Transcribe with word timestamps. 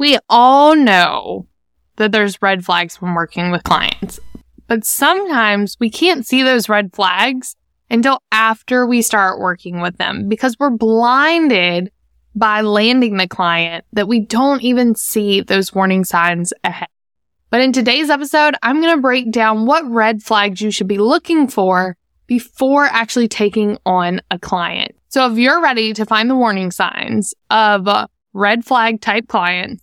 We 0.00 0.16
all 0.30 0.74
know 0.74 1.46
that 1.96 2.10
there's 2.10 2.40
red 2.40 2.64
flags 2.64 3.02
when 3.02 3.12
working 3.12 3.50
with 3.50 3.64
clients, 3.64 4.18
but 4.66 4.86
sometimes 4.86 5.76
we 5.78 5.90
can't 5.90 6.26
see 6.26 6.42
those 6.42 6.70
red 6.70 6.94
flags 6.94 7.54
until 7.90 8.22
after 8.32 8.86
we 8.86 9.02
start 9.02 9.40
working 9.40 9.82
with 9.82 9.98
them 9.98 10.26
because 10.26 10.56
we're 10.58 10.70
blinded 10.70 11.92
by 12.34 12.62
landing 12.62 13.18
the 13.18 13.28
client 13.28 13.84
that 13.92 14.08
we 14.08 14.20
don't 14.20 14.62
even 14.62 14.94
see 14.94 15.42
those 15.42 15.74
warning 15.74 16.06
signs 16.06 16.54
ahead. 16.64 16.88
But 17.50 17.60
in 17.60 17.70
today's 17.70 18.08
episode, 18.08 18.54
I'm 18.62 18.80
going 18.80 18.96
to 18.96 19.02
break 19.02 19.30
down 19.30 19.66
what 19.66 19.84
red 19.86 20.22
flags 20.22 20.62
you 20.62 20.70
should 20.70 20.88
be 20.88 20.96
looking 20.96 21.46
for 21.46 21.98
before 22.26 22.86
actually 22.86 23.28
taking 23.28 23.76
on 23.84 24.22
a 24.30 24.38
client. 24.38 24.92
So 25.10 25.30
if 25.30 25.36
you're 25.36 25.60
ready 25.60 25.92
to 25.92 26.06
find 26.06 26.30
the 26.30 26.36
warning 26.36 26.70
signs 26.70 27.34
of 27.50 27.86
a 27.86 28.08
red 28.32 28.64
flag 28.64 29.02
type 29.02 29.28
clients, 29.28 29.82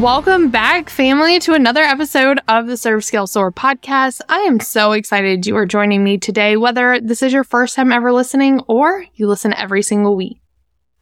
Welcome 0.00 0.50
back, 0.50 0.90
family, 0.90 1.38
to 1.38 1.54
another 1.54 1.80
episode 1.80 2.38
of 2.48 2.66
the 2.66 2.76
Serve 2.76 3.02
Scale 3.02 3.26
Soar 3.26 3.50
podcast. 3.50 4.20
I 4.28 4.40
am 4.40 4.60
so 4.60 4.92
excited 4.92 5.46
you 5.46 5.56
are 5.56 5.64
joining 5.64 6.04
me 6.04 6.18
today, 6.18 6.58
whether 6.58 7.00
this 7.00 7.22
is 7.22 7.32
your 7.32 7.44
first 7.44 7.74
time 7.74 7.90
ever 7.90 8.12
listening 8.12 8.60
or 8.68 9.06
you 9.14 9.26
listen 9.26 9.54
every 9.54 9.80
single 9.80 10.14
week. 10.14 10.38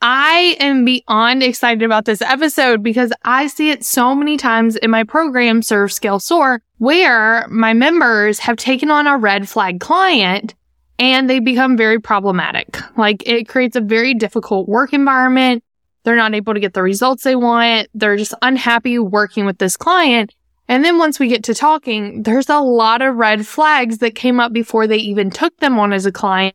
I 0.01 0.57
am 0.61 0.85
beyond 0.85 1.43
excited 1.43 1.83
about 1.83 2.05
this 2.05 2.23
episode 2.23 2.85
because 2.85 3.13
I 3.25 3.49
see 3.49 3.71
it 3.71 3.85
so 3.85 4.15
many 4.15 4.37
times 4.37 4.77
in 4.77 4.93
my 4.93 5.03
program, 5.03 5.63
Serve 5.63 5.93
Scale 5.93 6.21
Soar, 6.21 6.63
where 6.79 7.49
my 7.49 7.73
members 7.73 8.39
have 8.39 8.57
taken 8.57 8.93
on 8.93 9.09
a 9.09 9.19
red 9.19 9.49
flag 9.49 9.81
client 9.81 10.55
and 11.01 11.29
they 11.29 11.41
become 11.41 11.77
very 11.77 11.99
problematic. 11.99 12.79
Like 12.97 13.29
it 13.29 13.49
creates 13.49 13.75
a 13.75 13.81
very 13.81 14.15
difficult 14.15 14.69
work 14.69 14.93
environment. 14.93 15.65
They're 16.05 16.17
not 16.17 16.35
able 16.35 16.55
to 16.55 16.61
get 16.61 16.75
the 16.75 16.83
results 16.83 17.25
they 17.25 17.37
want. 17.37 17.89
They're 17.95 18.17
just 18.17 18.35
unhappy 18.43 18.99
working 18.99 19.47
with 19.47 19.59
this 19.59 19.77
client. 19.77 20.35
And 20.69 20.85
then 20.85 20.99
once 20.99 21.19
we 21.19 21.29
get 21.29 21.45
to 21.45 21.55
talking, 21.55 22.23
there's 22.23 22.49
a 22.49 22.61
lot 22.61 23.03
of 23.03 23.17
red 23.17 23.47
flags 23.47 23.99
that 23.99 24.15
came 24.15 24.41
up 24.41 24.53
before 24.53 24.87
they 24.87 24.97
even 24.97 25.31
took 25.31 25.57
them 25.59 25.79
on 25.79 25.93
as 25.93 26.07
a 26.07 26.13
client 26.13 26.55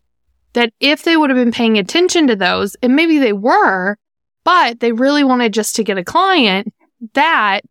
that 0.53 0.73
if 0.79 1.03
they 1.03 1.15
would 1.15 1.29
have 1.29 1.37
been 1.37 1.51
paying 1.51 1.77
attention 1.77 2.27
to 2.27 2.35
those, 2.35 2.75
and 2.81 2.95
maybe 2.95 3.19
they 3.19 3.33
were, 3.33 3.97
but 4.43 4.79
they 4.79 4.91
really 4.91 5.23
wanted 5.23 5.53
just 5.53 5.75
to 5.75 5.83
get 5.83 5.97
a 5.97 6.03
client, 6.03 6.73
that 7.13 7.61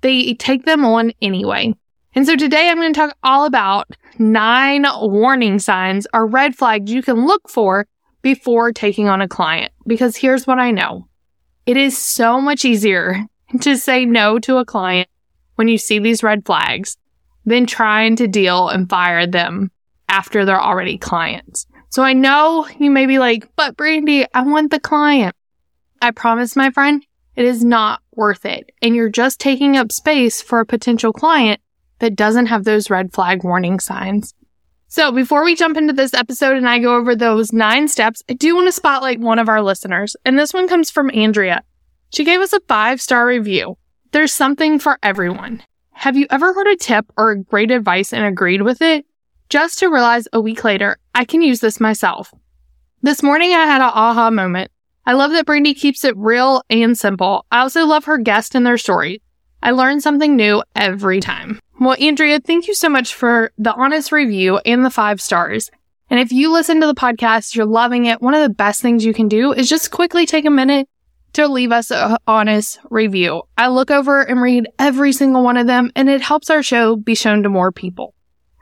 they 0.00 0.34
take 0.34 0.64
them 0.64 0.84
on 0.84 1.12
anyway. 1.20 1.74
And 2.14 2.26
so 2.26 2.36
today 2.36 2.68
I'm 2.68 2.76
going 2.76 2.92
to 2.92 3.00
talk 3.00 3.16
all 3.22 3.46
about 3.46 3.90
nine 4.18 4.84
warning 5.00 5.58
signs 5.58 6.06
or 6.12 6.26
red 6.26 6.56
flags 6.56 6.92
you 6.92 7.02
can 7.02 7.26
look 7.26 7.48
for 7.48 7.86
before 8.22 8.72
taking 8.72 9.08
on 9.08 9.20
a 9.20 9.28
client. 9.28 9.72
Because 9.86 10.16
here's 10.16 10.46
what 10.46 10.58
I 10.58 10.70
know. 10.70 11.08
It 11.66 11.76
is 11.76 11.96
so 11.96 12.40
much 12.40 12.64
easier 12.64 13.26
to 13.60 13.76
say 13.76 14.04
no 14.04 14.38
to 14.40 14.58
a 14.58 14.64
client 14.64 15.08
when 15.56 15.68
you 15.68 15.78
see 15.78 15.98
these 15.98 16.22
red 16.22 16.44
flags 16.44 16.96
than 17.44 17.66
trying 17.66 18.16
to 18.16 18.28
deal 18.28 18.68
and 18.68 18.88
fire 18.88 19.26
them 19.26 19.70
after 20.08 20.44
they're 20.44 20.60
already 20.60 20.98
clients. 20.98 21.66
So 21.90 22.02
I 22.02 22.12
know 22.12 22.68
you 22.78 22.90
may 22.90 23.06
be 23.06 23.18
like, 23.18 23.48
but 23.56 23.76
Brandy, 23.76 24.24
I 24.32 24.42
want 24.42 24.70
the 24.70 24.80
client. 24.80 25.34
I 26.00 26.12
promise, 26.12 26.56
my 26.56 26.70
friend, 26.70 27.04
it 27.36 27.44
is 27.44 27.64
not 27.64 28.00
worth 28.14 28.44
it. 28.44 28.70
And 28.80 28.94
you're 28.94 29.08
just 29.08 29.40
taking 29.40 29.76
up 29.76 29.92
space 29.92 30.40
for 30.40 30.60
a 30.60 30.66
potential 30.66 31.12
client 31.12 31.60
that 31.98 32.16
doesn't 32.16 32.46
have 32.46 32.64
those 32.64 32.90
red 32.90 33.12
flag 33.12 33.44
warning 33.44 33.80
signs. 33.80 34.34
So 34.92 35.12
before 35.12 35.44
we 35.44 35.54
jump 35.54 35.76
into 35.76 35.92
this 35.92 36.14
episode 36.14 36.56
and 36.56 36.68
I 36.68 36.80
go 36.80 36.96
over 36.96 37.14
those 37.14 37.52
nine 37.52 37.86
steps, 37.86 38.24
I 38.28 38.32
do 38.32 38.56
want 38.56 38.66
to 38.66 38.72
spotlight 38.72 39.20
one 39.20 39.38
of 39.38 39.48
our 39.48 39.62
listeners. 39.62 40.16
And 40.24 40.36
this 40.36 40.52
one 40.52 40.66
comes 40.66 40.90
from 40.90 41.12
Andrea. 41.14 41.62
She 42.12 42.24
gave 42.24 42.40
us 42.40 42.52
a 42.52 42.58
five 42.66 43.00
star 43.00 43.24
review. 43.24 43.78
There's 44.10 44.32
something 44.32 44.80
for 44.80 44.98
everyone. 45.00 45.62
Have 45.92 46.16
you 46.16 46.26
ever 46.28 46.52
heard 46.52 46.66
a 46.66 46.74
tip 46.74 47.06
or 47.16 47.36
great 47.36 47.70
advice 47.70 48.12
and 48.12 48.24
agreed 48.24 48.62
with 48.62 48.82
it? 48.82 49.06
Just 49.48 49.78
to 49.78 49.86
realize 49.86 50.26
a 50.32 50.40
week 50.40 50.64
later, 50.64 50.98
I 51.14 51.24
can 51.24 51.40
use 51.40 51.60
this 51.60 51.78
myself. 51.78 52.34
This 53.00 53.22
morning 53.22 53.52
I 53.52 53.66
had 53.66 53.80
an 53.80 53.92
aha 53.94 54.28
moment. 54.30 54.72
I 55.06 55.12
love 55.12 55.30
that 55.30 55.46
Brandy 55.46 55.72
keeps 55.72 56.02
it 56.02 56.16
real 56.16 56.64
and 56.68 56.98
simple. 56.98 57.46
I 57.52 57.60
also 57.60 57.86
love 57.86 58.06
her 58.06 58.18
guests 58.18 58.56
and 58.56 58.66
their 58.66 58.76
stories. 58.76 59.20
I 59.62 59.70
learn 59.70 60.00
something 60.00 60.34
new 60.34 60.64
every 60.74 61.20
time. 61.20 61.60
Well, 61.80 61.96
Andrea, 61.98 62.40
thank 62.40 62.68
you 62.68 62.74
so 62.74 62.90
much 62.90 63.14
for 63.14 63.52
the 63.56 63.72
honest 63.72 64.12
review 64.12 64.58
and 64.66 64.84
the 64.84 64.90
five 64.90 65.18
stars. 65.18 65.70
And 66.10 66.20
if 66.20 66.30
you 66.30 66.52
listen 66.52 66.78
to 66.82 66.86
the 66.86 66.94
podcast, 66.94 67.56
you're 67.56 67.64
loving 67.64 68.04
it, 68.04 68.20
one 68.20 68.34
of 68.34 68.42
the 68.42 68.54
best 68.54 68.82
things 68.82 69.02
you 69.02 69.14
can 69.14 69.28
do 69.28 69.54
is 69.54 69.66
just 69.66 69.90
quickly 69.90 70.26
take 70.26 70.44
a 70.44 70.50
minute 70.50 70.90
to 71.32 71.48
leave 71.48 71.72
us 71.72 71.90
an 71.90 72.18
honest 72.26 72.78
review. 72.90 73.44
I 73.56 73.68
look 73.68 73.90
over 73.90 74.20
and 74.20 74.42
read 74.42 74.68
every 74.78 75.12
single 75.12 75.42
one 75.42 75.56
of 75.56 75.66
them, 75.66 75.90
and 75.96 76.10
it 76.10 76.20
helps 76.20 76.50
our 76.50 76.62
show 76.62 76.96
be 76.96 77.14
shown 77.14 77.44
to 77.44 77.48
more 77.48 77.72
people. 77.72 78.14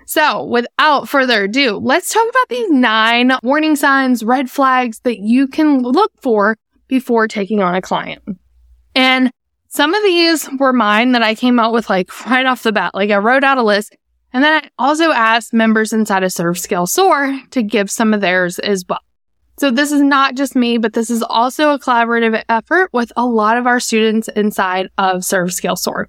So 0.06 0.44
without 0.44 1.08
further 1.08 1.44
ado, 1.44 1.78
let's 1.78 2.14
talk 2.14 2.28
about 2.30 2.48
these 2.48 2.70
nine 2.70 3.32
warning 3.42 3.74
signs, 3.74 4.22
red 4.22 4.48
flags 4.48 5.00
that 5.00 5.18
you 5.18 5.48
can 5.48 5.82
look 5.82 6.12
for 6.22 6.56
before 6.86 7.26
taking 7.26 7.62
on 7.62 7.74
a 7.74 7.82
client. 7.82 8.22
And 8.94 9.32
some 9.68 9.94
of 9.94 10.02
these 10.02 10.48
were 10.58 10.72
mine 10.72 11.12
that 11.12 11.22
I 11.22 11.34
came 11.34 11.58
out 11.58 11.72
with 11.72 11.88
like 11.88 12.26
right 12.26 12.46
off 12.46 12.62
the 12.62 12.72
bat. 12.72 12.94
Like 12.94 13.10
I 13.10 13.18
wrote 13.18 13.44
out 13.44 13.58
a 13.58 13.62
list 13.62 13.96
and 14.32 14.42
then 14.42 14.62
I 14.62 14.70
also 14.78 15.10
asked 15.10 15.52
members 15.52 15.92
inside 15.92 16.22
of 16.22 16.32
Serve 16.32 16.58
Scale 16.58 16.86
Soar 16.86 17.40
to 17.50 17.62
give 17.62 17.90
some 17.90 18.12
of 18.12 18.20
theirs 18.20 18.58
as 18.58 18.84
well. 18.88 19.00
So 19.58 19.70
this 19.70 19.90
is 19.90 20.00
not 20.00 20.36
just 20.36 20.54
me, 20.54 20.78
but 20.78 20.92
this 20.92 21.10
is 21.10 21.22
also 21.22 21.72
a 21.72 21.78
collaborative 21.78 22.42
effort 22.48 22.90
with 22.92 23.12
a 23.16 23.26
lot 23.26 23.56
of 23.56 23.66
our 23.66 23.80
students 23.80 24.28
inside 24.28 24.88
of 24.98 25.24
Serve 25.24 25.52
Scale 25.52 25.76
Soar. 25.76 26.08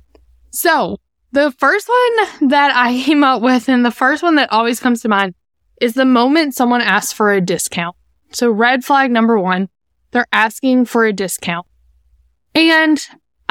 So 0.52 0.98
the 1.32 1.52
first 1.52 1.90
one 1.90 2.50
that 2.50 2.72
I 2.76 3.02
came 3.04 3.24
up 3.24 3.42
with 3.42 3.68
and 3.68 3.86
the 3.86 3.92
first 3.92 4.24
one 4.24 4.36
that 4.36 4.52
always 4.52 4.80
comes 4.80 5.02
to 5.02 5.10
mind 5.10 5.34
is 5.82 5.94
the 5.94 6.06
moment 6.06 6.56
someone 6.56 6.82
asks 6.82 7.14
for 7.14 7.32
a 7.32 7.42
discount. 7.42 7.96
So 8.32 8.52
red 8.52 8.86
flag 8.86 9.12
number 9.12 9.40
one, 9.40 9.70
they're 10.12 10.28
asking 10.32 10.86
for 10.86 11.06
a 11.06 11.14
discount. 11.14 11.66
And 12.54 13.00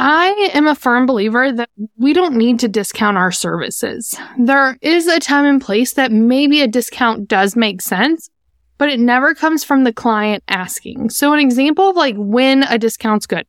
I 0.01 0.51
am 0.55 0.69
a 0.69 0.77
firm 0.77 1.07
believer 1.07 1.51
that 1.51 1.71
we 1.97 2.13
don't 2.13 2.37
need 2.37 2.61
to 2.61 2.69
discount 2.69 3.17
our 3.17 3.33
services. 3.33 4.17
There 4.39 4.79
is 4.81 5.09
a 5.09 5.19
time 5.19 5.45
and 5.45 5.61
place 5.61 5.95
that 5.95 6.13
maybe 6.13 6.61
a 6.63 6.69
discount 6.69 7.27
does 7.27 7.57
make 7.57 7.83
sense, 7.83 8.31
but 8.79 8.89
it 8.89 9.01
never 9.01 9.35
comes 9.35 9.65
from 9.65 9.83
the 9.83 9.93
client 9.93 10.45
asking. 10.47 11.11
So 11.11 11.33
an 11.33 11.41
example 11.41 11.91
of 11.91 11.97
like 11.97 12.15
when 12.17 12.63
a 12.63 12.79
discount's 12.79 13.27
good. 13.27 13.45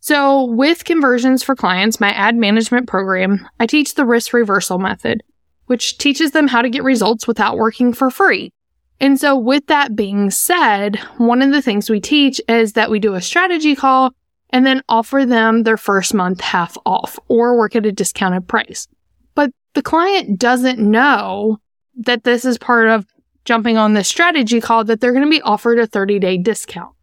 So 0.00 0.46
with 0.46 0.84
conversions 0.84 1.44
for 1.44 1.54
clients, 1.54 2.00
my 2.00 2.10
ad 2.10 2.34
management 2.34 2.88
program, 2.88 3.48
I 3.60 3.66
teach 3.66 3.94
the 3.94 4.04
risk 4.04 4.32
reversal 4.32 4.80
method, 4.80 5.22
which 5.66 5.98
teaches 5.98 6.32
them 6.32 6.48
how 6.48 6.62
to 6.62 6.70
get 6.70 6.82
results 6.82 7.28
without 7.28 7.58
working 7.58 7.92
for 7.92 8.10
free. 8.10 8.52
And 8.98 9.20
so 9.20 9.36
with 9.36 9.68
that 9.68 9.94
being 9.94 10.32
said, 10.32 10.96
one 11.18 11.42
of 11.42 11.52
the 11.52 11.62
things 11.62 11.88
we 11.88 12.00
teach 12.00 12.40
is 12.48 12.72
that 12.72 12.90
we 12.90 12.98
do 12.98 13.14
a 13.14 13.20
strategy 13.20 13.76
call 13.76 14.12
and 14.50 14.66
then 14.66 14.82
offer 14.88 15.24
them 15.26 15.62
their 15.62 15.76
first 15.76 16.14
month 16.14 16.40
half 16.40 16.76
off 16.86 17.18
or 17.28 17.56
work 17.56 17.76
at 17.76 17.86
a 17.86 17.92
discounted 17.92 18.46
price. 18.48 18.88
But 19.34 19.50
the 19.74 19.82
client 19.82 20.38
doesn't 20.38 20.78
know 20.78 21.58
that 21.96 22.24
this 22.24 22.44
is 22.44 22.58
part 22.58 22.88
of 22.88 23.06
jumping 23.44 23.76
on 23.76 23.94
this 23.94 24.08
strategy 24.08 24.60
call 24.60 24.84
that 24.84 25.00
they're 25.00 25.12
going 25.12 25.24
to 25.24 25.30
be 25.30 25.42
offered 25.42 25.78
a 25.78 25.86
30 25.86 26.18
day 26.18 26.36
discount. 26.36 26.94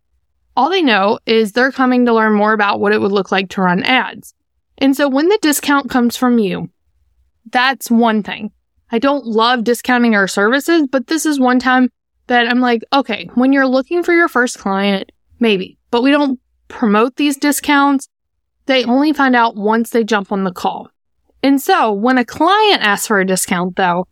All 0.55 0.69
they 0.69 0.81
know 0.81 1.19
is 1.25 1.51
they're 1.51 1.71
coming 1.71 2.05
to 2.05 2.13
learn 2.13 2.33
more 2.33 2.53
about 2.53 2.79
what 2.79 2.91
it 2.91 3.01
would 3.01 3.11
look 3.11 3.31
like 3.31 3.49
to 3.51 3.61
run 3.61 3.81
ads. 3.83 4.33
And 4.77 4.95
so 4.95 5.07
when 5.07 5.29
the 5.29 5.39
discount 5.41 5.89
comes 5.89 6.15
from 6.15 6.37
you, 6.37 6.69
that's 7.51 7.89
one 7.89 8.23
thing. 8.23 8.51
I 8.91 8.99
don't 8.99 9.25
love 9.25 9.63
discounting 9.63 10.15
our 10.15 10.27
services, 10.27 10.87
but 10.91 11.07
this 11.07 11.25
is 11.25 11.39
one 11.39 11.59
time 11.59 11.89
that 12.27 12.47
I'm 12.47 12.59
like, 12.59 12.83
okay, 12.93 13.29
when 13.33 13.51
you're 13.51 13.67
looking 13.67 14.03
for 14.03 14.13
your 14.13 14.27
first 14.27 14.59
client, 14.59 15.11
maybe, 15.39 15.77
but 15.89 16.03
we 16.03 16.11
don't 16.11 16.39
promote 16.73 17.15
these 17.15 17.37
discounts, 17.37 18.09
they 18.65 18.83
only 18.83 19.13
find 19.13 19.35
out 19.35 19.55
once 19.55 19.91
they 19.91 20.03
jump 20.03 20.31
on 20.31 20.43
the 20.43 20.51
call. 20.51 20.89
And 21.41 21.61
so 21.61 21.91
when 21.91 22.17
a 22.17 22.25
client 22.25 22.81
asks 22.81 23.07
for 23.07 23.19
a 23.19 23.25
discount 23.25 23.75
though, 23.75 24.07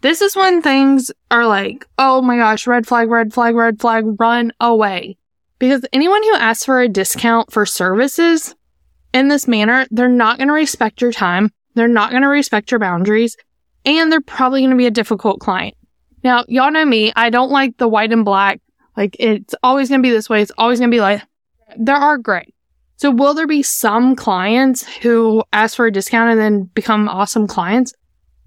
this 0.00 0.20
is 0.20 0.36
when 0.36 0.62
things 0.62 1.10
are 1.30 1.46
like, 1.46 1.86
oh 1.98 2.22
my 2.22 2.36
gosh, 2.36 2.66
red 2.66 2.86
flag, 2.86 3.08
red 3.08 3.32
flag, 3.32 3.54
red 3.54 3.80
flag, 3.80 4.04
run 4.18 4.52
away. 4.60 5.16
Because 5.58 5.84
anyone 5.92 6.22
who 6.22 6.34
asks 6.34 6.64
for 6.64 6.80
a 6.80 6.88
discount 6.88 7.50
for 7.52 7.64
services 7.64 8.54
in 9.12 9.28
this 9.28 9.48
manner, 9.48 9.86
they're 9.90 10.08
not 10.08 10.36
going 10.36 10.48
to 10.48 10.54
respect 10.54 11.00
your 11.00 11.12
time. 11.12 11.50
They're 11.74 11.88
not 11.88 12.10
going 12.10 12.22
to 12.22 12.28
respect 12.28 12.70
your 12.70 12.80
boundaries 12.80 13.36
and 13.84 14.12
they're 14.12 14.20
probably 14.20 14.60
going 14.60 14.70
to 14.70 14.76
be 14.76 14.86
a 14.86 14.90
difficult 14.90 15.40
client. 15.40 15.74
Now, 16.22 16.44
y'all 16.48 16.70
know 16.70 16.84
me. 16.84 17.12
I 17.16 17.30
don't 17.30 17.50
like 17.50 17.76
the 17.76 17.88
white 17.88 18.12
and 18.12 18.24
black. 18.24 18.60
Like 18.96 19.16
it's 19.18 19.54
always 19.62 19.88
going 19.88 20.00
to 20.00 20.06
be 20.06 20.12
this 20.12 20.28
way. 20.28 20.42
It's 20.42 20.52
always 20.56 20.78
going 20.78 20.90
to 20.90 20.94
be 20.94 21.00
like, 21.00 21.22
there 21.76 21.96
are 21.96 22.18
gray. 22.18 22.52
So 22.96 23.10
will 23.10 23.34
there 23.34 23.46
be 23.46 23.62
some 23.62 24.14
clients 24.16 24.86
who 24.96 25.42
ask 25.52 25.76
for 25.76 25.86
a 25.86 25.92
discount 25.92 26.30
and 26.30 26.40
then 26.40 26.64
become 26.74 27.08
awesome 27.08 27.46
clients? 27.46 27.92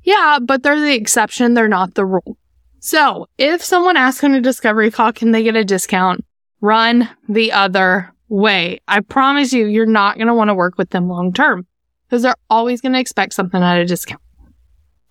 Yeah, 0.03 0.39
but 0.41 0.63
they're 0.63 0.79
the 0.79 0.95
exception. 0.95 1.53
They're 1.53 1.67
not 1.67 1.95
the 1.95 2.05
rule. 2.05 2.37
So 2.79 3.27
if 3.37 3.61
someone 3.61 3.97
asks 3.97 4.23
on 4.23 4.33
a 4.33 4.41
discovery 4.41 4.89
call, 4.89 5.11
can 5.11 5.31
they 5.31 5.43
get 5.43 5.55
a 5.55 5.65
discount? 5.65 6.23
Run 6.61 7.09
the 7.27 7.51
other 7.51 8.13
way. 8.29 8.79
I 8.87 9.01
promise 9.01 9.51
you, 9.51 9.65
you're 9.65 9.85
not 9.85 10.15
going 10.15 10.27
to 10.27 10.33
want 10.33 10.49
to 10.49 10.55
work 10.55 10.77
with 10.77 10.91
them 10.91 11.09
long 11.09 11.33
term 11.33 11.67
because 12.07 12.23
they're 12.23 12.35
always 12.49 12.81
going 12.81 12.93
to 12.93 12.99
expect 12.99 13.33
something 13.33 13.61
at 13.61 13.79
a 13.79 13.85
discount. 13.85 14.21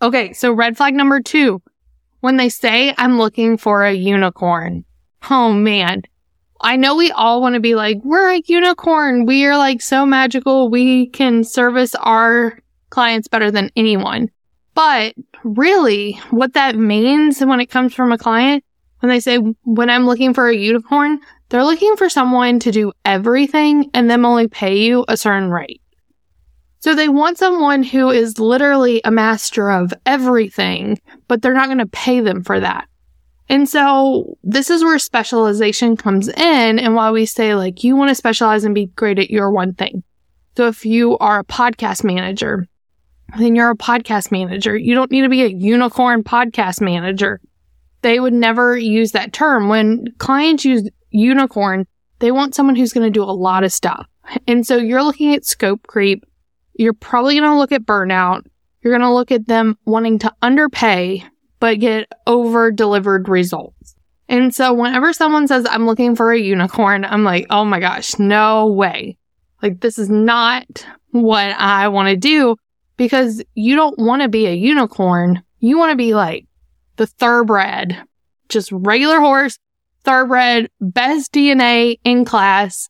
Okay. 0.01 0.33
So 0.33 0.53
red 0.53 0.77
flag 0.77 0.95
number 0.95 1.21
two, 1.21 1.62
when 2.21 2.37
they 2.37 2.49
say 2.49 2.95
I'm 2.97 3.19
looking 3.19 3.59
for 3.59 3.85
a 3.85 3.93
unicorn. 3.93 4.85
Oh 5.31 5.53
man. 5.53 6.03
I 6.61 6.76
know 6.76 6.97
we 6.97 7.11
all 7.11 7.41
want 7.41 7.55
to 7.55 7.61
be 7.61 7.75
like, 7.75 7.99
we're 8.03 8.35
a 8.35 8.43
unicorn. 8.47 9.26
We 9.26 9.44
are 9.44 9.56
like 9.56 9.82
so 9.82 10.06
magical. 10.06 10.70
We 10.70 11.08
can 11.08 11.44
service 11.44 11.94
our 11.97 12.58
clients 12.91 13.29
better 13.29 13.50
than 13.50 13.70
anyone. 13.76 14.31
But 14.75 15.14
really 15.44 16.12
what 16.31 16.55
that 16.55 16.76
means 16.76 17.41
when 17.41 17.61
it 17.61 17.67
comes 17.67 17.94
from 17.94 18.12
a 18.12 18.19
client, 18.19 18.64
when 19.00 19.11
they 19.11 19.20
say, 19.20 19.38
when 19.64 19.91
I'm 19.91 20.06
looking 20.06 20.35
for 20.35 20.49
a 20.49 20.56
unicorn, 20.56 21.20
they're 21.49 21.64
looking 21.64 21.97
for 21.97 22.08
someone 22.08 22.59
to 22.61 22.73
do 22.73 22.93
everything 23.05 23.91
and 23.94 24.11
them 24.11 24.25
only 24.25 24.49
pay 24.49 24.79
you 24.79 25.05
a 25.09 25.17
certain 25.17 25.50
rate. 25.50 25.81
So 26.81 26.94
they 26.94 27.09
want 27.09 27.38
someone 27.38 27.82
who 27.82 28.11
is 28.11 28.38
literally 28.38 29.00
a 29.05 29.11
master 29.11 29.70
of 29.70 29.93
everything, 30.05 30.99
but 31.26 31.43
they're 31.43 31.55
not 31.55 31.67
going 31.67 31.79
to 31.79 31.87
pay 31.87 32.20
them 32.20 32.44
for 32.44 32.61
that. 32.61 32.88
And 33.49 33.69
so 33.69 34.37
this 34.43 34.71
is 34.71 34.83
where 34.83 34.99
specialization 34.99 35.97
comes 35.97 36.29
in 36.29 36.79
and 36.79 36.95
why 36.95 37.11
we 37.11 37.27
say 37.27 37.55
like 37.55 37.85
you 37.85 37.97
want 37.97 38.09
to 38.09 38.15
specialize 38.15 38.65
and 38.65 38.75
be 38.75 38.87
great 38.87 39.19
at 39.19 39.31
your 39.31 39.51
one 39.51 39.75
thing. 39.75 40.03
So 40.57 40.67
if 40.67 40.85
you 40.85 41.19
are 41.19 41.41
a 41.41 41.45
podcast 41.45 42.03
manager, 42.03 42.67
then 43.39 43.55
you're 43.55 43.71
a 43.71 43.77
podcast 43.77 44.33
manager. 44.33 44.77
You 44.77 44.95
don't 44.95 45.11
need 45.11 45.23
to 45.23 45.29
be 45.29 45.43
a 45.43 45.49
unicorn 45.49 46.25
podcast 46.25 46.81
manager. 46.81 47.41
They 48.03 48.21
would 48.21 48.33
never 48.33 48.77
use 48.77 49.13
that 49.13 49.33
term. 49.33 49.69
When 49.69 50.07
clients 50.19 50.65
use 50.65 50.89
unicorn, 51.11 51.87
they 52.19 52.33
want 52.33 52.55
someone 52.55 52.77
who's 52.77 52.93
going 52.93 53.07
to 53.07 53.11
do 53.11 53.23
a 53.23 53.33
lot 53.33 53.65
of 53.65 53.73
stuff. 53.73 54.07
And 54.47 54.67
so 54.67 54.77
you're 54.77 55.03
looking 55.03 55.35
at 55.35 55.45
scope 55.45 55.87
creep. 55.87 56.25
You're 56.75 56.95
probably 56.95 57.39
going 57.39 57.51
to 57.51 57.59
look 57.59 57.73
at 57.73 57.87
burnout. 57.87 58.47
You're 58.83 58.93
going 58.93 59.09
to 59.09 59.15
look 59.15 59.31
at 59.31 59.47
them 59.47 59.79
wanting 59.85 60.19
to 60.21 60.33
underpay 60.43 61.25
but 61.61 61.81
get 61.81 62.11
over 62.26 62.70
delivered 62.70 63.29
results. 63.29 63.94
And 64.29 64.55
so 64.55 64.73
whenever 64.73 65.12
someone 65.12 65.47
says, 65.47 65.67
I'm 65.69 65.87
looking 65.87 66.17
for 66.17 66.32
a 66.32 66.38
unicorn, 66.38 67.05
I'm 67.05 67.25
like, 67.25 67.47
oh 67.50 67.64
my 67.64 67.81
gosh, 67.81 68.19
no 68.19 68.67
way. 68.67 69.17
Like, 69.62 69.81
this 69.81 69.99
is 69.99 70.11
not 70.11 70.87
what 71.11 71.55
I 71.56 71.88
want 71.88 72.08
to 72.08 72.17
do 72.17 72.56
because 72.97 73.43
you 73.55 73.76
don't 73.76 73.99
want 73.99 74.23
to 74.23 74.29
be 74.29 74.47
a 74.47 74.55
unicorn. 74.55 75.43
You 75.61 75.79
want 75.79 75.91
to 75.91 75.97
be 75.97 76.14
like 76.14 76.47
the 76.97 77.06
thoroughbred, 77.06 77.97
just 78.49 78.70
regular 78.73 79.20
horse, 79.20 79.59
thoroughbred, 80.05 80.70
best 80.81 81.32
DNA 81.32 81.99
in 82.05 82.25
class 82.25 82.88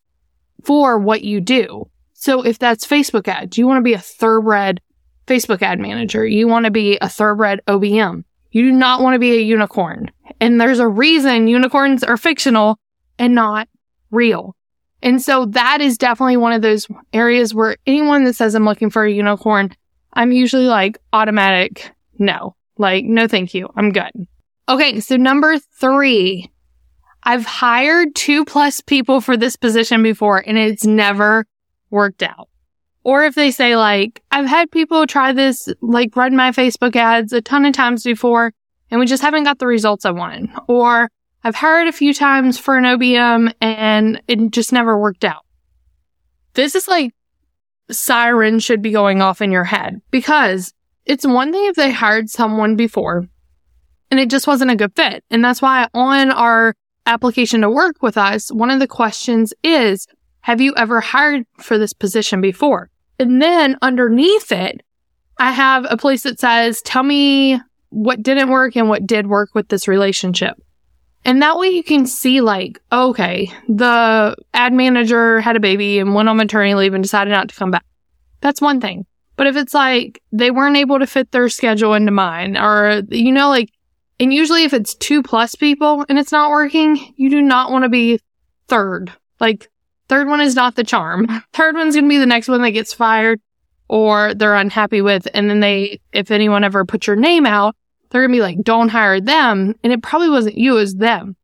for 0.64 0.98
what 0.98 1.22
you 1.22 1.40
do. 1.40 1.88
So 2.14 2.44
if 2.44 2.58
that's 2.58 2.86
Facebook 2.86 3.28
ads, 3.28 3.58
you 3.58 3.66
want 3.66 3.78
to 3.78 3.82
be 3.82 3.94
a 3.94 3.98
thoroughbred 3.98 4.80
Facebook 5.26 5.62
ad 5.62 5.78
manager. 5.78 6.26
You 6.26 6.48
want 6.48 6.64
to 6.64 6.70
be 6.70 6.98
a 7.00 7.08
thoroughbred 7.08 7.60
OBM. 7.66 8.24
You 8.50 8.62
do 8.62 8.72
not 8.72 9.02
want 9.02 9.14
to 9.14 9.19
be 9.19 9.32
a 9.37 9.40
unicorn. 9.40 10.10
And 10.40 10.60
there's 10.60 10.78
a 10.78 10.88
reason 10.88 11.48
unicorns 11.48 12.02
are 12.04 12.16
fictional 12.16 12.78
and 13.19 13.34
not 13.34 13.69
real. 14.10 14.54
And 15.02 15.22
so 15.22 15.46
that 15.46 15.81
is 15.81 15.98
definitely 15.98 16.37
one 16.37 16.52
of 16.52 16.62
those 16.62 16.88
areas 17.12 17.54
where 17.54 17.76
anyone 17.87 18.25
that 18.25 18.34
says 18.34 18.54
I'm 18.54 18.64
looking 18.64 18.90
for 18.90 19.04
a 19.04 19.12
unicorn, 19.12 19.75
I'm 20.12 20.32
usually 20.32 20.66
like 20.66 20.98
automatic 21.12 21.93
no. 22.19 22.56
Like, 22.78 23.04
no, 23.04 23.28
thank 23.28 23.54
you. 23.54 23.70
I'm 23.76 23.90
good. 23.90 24.10
Okay. 24.69 25.00
So 25.00 25.16
number 25.16 25.58
three, 25.58 26.50
I've 27.22 27.44
hired 27.44 28.14
two 28.14 28.44
plus 28.44 28.81
people 28.81 29.20
for 29.20 29.37
this 29.37 29.56
position 29.56 30.02
before 30.02 30.43
and 30.46 30.58
it's 30.58 30.87
never 30.87 31.46
worked 31.90 32.22
out. 32.22 32.48
Or 33.06 33.23
if 33.23 33.37
they 33.37 33.53
say 33.53 33.76
like, 33.76 34.20
I've 34.32 34.49
had 34.49 34.69
people 34.73 35.06
try 35.06 35.32
this, 35.32 35.69
like 35.81 36.17
run 36.17 36.35
my 36.35 36.50
Facebook 36.50 36.97
ads 36.97 37.32
a 37.32 37.41
ton 37.41 37.64
of 37.64 37.73
times 37.73 38.03
before 38.03 38.53
and 38.91 38.99
we 38.99 39.06
just 39.06 39.23
haven't 39.23 39.44
got 39.44 39.61
the 39.61 39.69
results 39.69 40.05
I 40.05 40.11
wanted. 40.11 40.50
Or 40.67 41.08
I've 41.44 41.55
hired 41.55 41.87
a 41.87 41.93
few 41.93 42.12
times 42.12 42.58
for 42.58 42.76
an 42.76 42.82
OBM 42.82 43.55
and 43.61 44.20
it 44.26 44.50
just 44.50 44.73
never 44.73 44.99
worked 44.99 45.25
out. 45.25 45.44
This 46.55 46.75
is 46.75 46.88
like 46.88 47.14
siren 47.93 48.58
should 48.58 48.82
be 48.82 48.91
going 48.91 49.23
off 49.23 49.41
in 49.41 49.53
your 49.53 49.62
head 49.62 50.03
because 50.11 50.75
it's 51.05 51.25
one 51.25 51.53
thing 51.53 51.67
if 51.67 51.76
they 51.76 51.93
hired 51.93 52.29
someone 52.29 52.75
before 52.75 53.29
and 54.11 54.19
it 54.19 54.31
just 54.31 54.49
wasn't 54.49 54.73
a 54.73 54.76
good 54.76 54.97
fit. 54.97 55.23
And 55.31 55.44
that's 55.44 55.62
why 55.62 55.87
on 55.94 56.32
our 56.32 56.75
application 57.06 57.61
to 57.61 57.70
work 57.70 58.03
with 58.03 58.19
us, 58.19 58.50
one 58.50 58.73
of 58.73 58.81
the 58.81 58.88
questions 58.88 59.55
is, 59.62 60.08
have 60.41 60.61
you 60.61 60.75
ever 60.75 61.00
hired 61.00 61.47
for 61.61 61.79
this 61.79 61.93
position 61.93 62.41
before? 62.41 62.91
And 63.18 63.40
then 63.40 63.76
underneath 63.82 64.52
it, 64.52 64.82
I 65.38 65.52
have 65.52 65.86
a 65.88 65.96
place 65.96 66.22
that 66.22 66.40
says, 66.40 66.82
tell 66.82 67.02
me 67.02 67.60
what 67.90 68.22
didn't 68.22 68.50
work 68.50 68.76
and 68.76 68.88
what 68.88 69.06
did 69.06 69.26
work 69.26 69.50
with 69.54 69.68
this 69.68 69.88
relationship. 69.88 70.60
And 71.24 71.42
that 71.42 71.58
way 71.58 71.68
you 71.68 71.82
can 71.82 72.06
see 72.06 72.40
like, 72.40 72.80
okay, 72.92 73.50
the 73.68 74.36
ad 74.54 74.72
manager 74.72 75.40
had 75.40 75.56
a 75.56 75.60
baby 75.60 75.98
and 75.98 76.14
went 76.14 76.28
on 76.28 76.36
maternity 76.36 76.74
leave 76.74 76.94
and 76.94 77.02
decided 77.02 77.30
not 77.30 77.48
to 77.48 77.54
come 77.54 77.70
back. 77.70 77.84
That's 78.40 78.60
one 78.60 78.80
thing. 78.80 79.06
But 79.34 79.46
if 79.46 79.56
it's 79.56 79.74
like 79.74 80.22
they 80.32 80.50
weren't 80.50 80.76
able 80.76 80.98
to 80.98 81.06
fit 81.06 81.32
their 81.32 81.48
schedule 81.48 81.94
into 81.94 82.12
mine 82.12 82.56
or, 82.56 83.02
you 83.08 83.32
know, 83.32 83.48
like, 83.48 83.70
and 84.19 84.32
usually 84.32 84.64
if 84.64 84.72
it's 84.72 84.94
two 84.94 85.22
plus 85.22 85.54
people 85.54 86.04
and 86.08 86.19
it's 86.19 86.32
not 86.32 86.50
working, 86.50 87.12
you 87.16 87.28
do 87.28 87.42
not 87.42 87.70
want 87.70 87.82
to 87.82 87.88
be 87.88 88.20
third. 88.69 89.12
Like 89.40 89.69
Third 90.08 90.29
one 90.29 90.41
is 90.41 90.55
not 90.55 90.76
the 90.76 90.85
charm. 90.85 91.26
Third 91.53 91.75
one's 91.75 91.94
going 91.94 92.05
to 92.05 92.08
be 92.08 92.19
the 92.19 92.26
next 92.26 92.49
one 92.49 92.62
that 92.62 92.70
gets 92.70 92.93
fired 92.93 93.41
or 93.88 94.35
they're 94.35 94.55
unhappy 94.55 95.00
with. 95.00 95.29
And 95.35 95.49
then 95.49 95.61
they, 95.61 96.01
if 96.13 96.31
anyone 96.31 96.65
ever 96.65 96.84
puts 96.84 97.06
your 97.06 97.17
name 97.17 97.46
out, 97.46 97.77
they're 98.10 98.22
going 98.22 98.32
to 98.32 98.36
be 98.36 98.43
like, 98.43 98.65
don't 98.65 98.89
hire 98.89 99.20
them. 99.20 99.75
And 99.82 99.93
it 99.93 100.03
probably 100.03 100.31
wasn't 100.31 100.58
you, 100.58 100.77
it 100.77 100.81
was 100.81 100.94
them. 100.96 101.36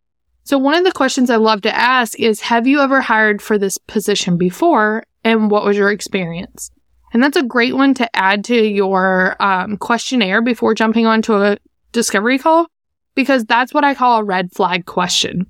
So 0.45 0.59
one 0.59 0.75
of 0.75 0.85
the 0.85 0.93
questions 0.93 1.31
I 1.31 1.37
love 1.37 1.63
to 1.63 1.75
ask 1.75 2.19
is, 2.19 2.41
have 2.41 2.67
you 2.67 2.81
ever 2.81 3.01
hired 3.01 3.41
for 3.41 3.59
this 3.59 3.79
position 3.79 4.37
before? 4.37 5.05
And 5.25 5.51
what 5.51 5.65
was 5.65 5.77
your 5.77 5.91
experience? 5.91 6.71
And 7.13 7.23
that's 7.23 7.37
a 7.37 7.45
great 7.45 7.77
one 7.77 7.95
to 7.95 8.17
add 8.17 8.45
to 8.47 8.57
your 8.57 9.37
um, 9.41 9.77
questionnaire 9.77 10.43
before 10.43 10.75
jumping 10.75 11.07
onto 11.07 11.35
a 11.35 11.59
discovery 11.93 12.39
call, 12.39 12.67
because 13.15 13.45
that's 13.45 13.73
what 13.73 13.85
I 13.85 13.95
call 13.95 14.19
a 14.19 14.25
red 14.25 14.51
flag 14.53 14.87
question. 14.87 15.47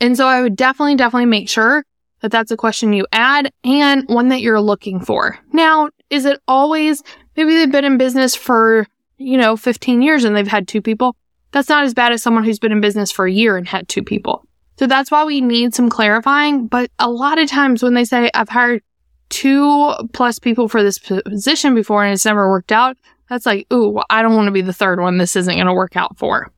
And 0.00 0.16
so 0.16 0.26
I 0.26 0.42
would 0.42 0.56
definitely, 0.56 0.96
definitely 0.96 1.26
make 1.26 1.48
sure 1.48 1.84
that 2.24 2.30
that's 2.30 2.50
a 2.50 2.56
question 2.56 2.94
you 2.94 3.06
add 3.12 3.52
and 3.64 4.08
one 4.08 4.28
that 4.28 4.40
you're 4.40 4.58
looking 4.58 4.98
for. 4.98 5.38
Now, 5.52 5.90
is 6.08 6.24
it 6.24 6.40
always, 6.48 7.02
maybe 7.36 7.54
they've 7.54 7.70
been 7.70 7.84
in 7.84 7.98
business 7.98 8.34
for, 8.34 8.86
you 9.18 9.36
know, 9.36 9.58
15 9.58 10.00
years 10.00 10.24
and 10.24 10.34
they've 10.34 10.48
had 10.48 10.66
two 10.66 10.80
people. 10.80 11.16
That's 11.52 11.68
not 11.68 11.84
as 11.84 11.92
bad 11.92 12.12
as 12.12 12.22
someone 12.22 12.42
who's 12.42 12.58
been 12.58 12.72
in 12.72 12.80
business 12.80 13.12
for 13.12 13.26
a 13.26 13.30
year 13.30 13.58
and 13.58 13.68
had 13.68 13.90
two 13.90 14.02
people. 14.02 14.48
So 14.78 14.86
that's 14.86 15.10
why 15.10 15.24
we 15.24 15.42
need 15.42 15.74
some 15.74 15.90
clarifying. 15.90 16.66
But 16.66 16.90
a 16.98 17.10
lot 17.10 17.38
of 17.38 17.50
times 17.50 17.82
when 17.82 17.92
they 17.92 18.06
say 18.06 18.30
I've 18.32 18.48
hired 18.48 18.82
two 19.28 19.92
plus 20.14 20.38
people 20.38 20.66
for 20.66 20.82
this 20.82 20.98
position 20.98 21.74
before 21.74 22.04
and 22.04 22.14
it's 22.14 22.24
never 22.24 22.48
worked 22.48 22.72
out, 22.72 22.96
that's 23.28 23.44
like, 23.44 23.70
ooh, 23.70 24.00
I 24.08 24.22
don't 24.22 24.34
want 24.34 24.46
to 24.46 24.50
be 24.50 24.62
the 24.62 24.72
third 24.72 24.98
one 24.98 25.18
this 25.18 25.36
isn't 25.36 25.56
going 25.56 25.66
to 25.66 25.74
work 25.74 25.94
out 25.94 26.16
for. 26.16 26.50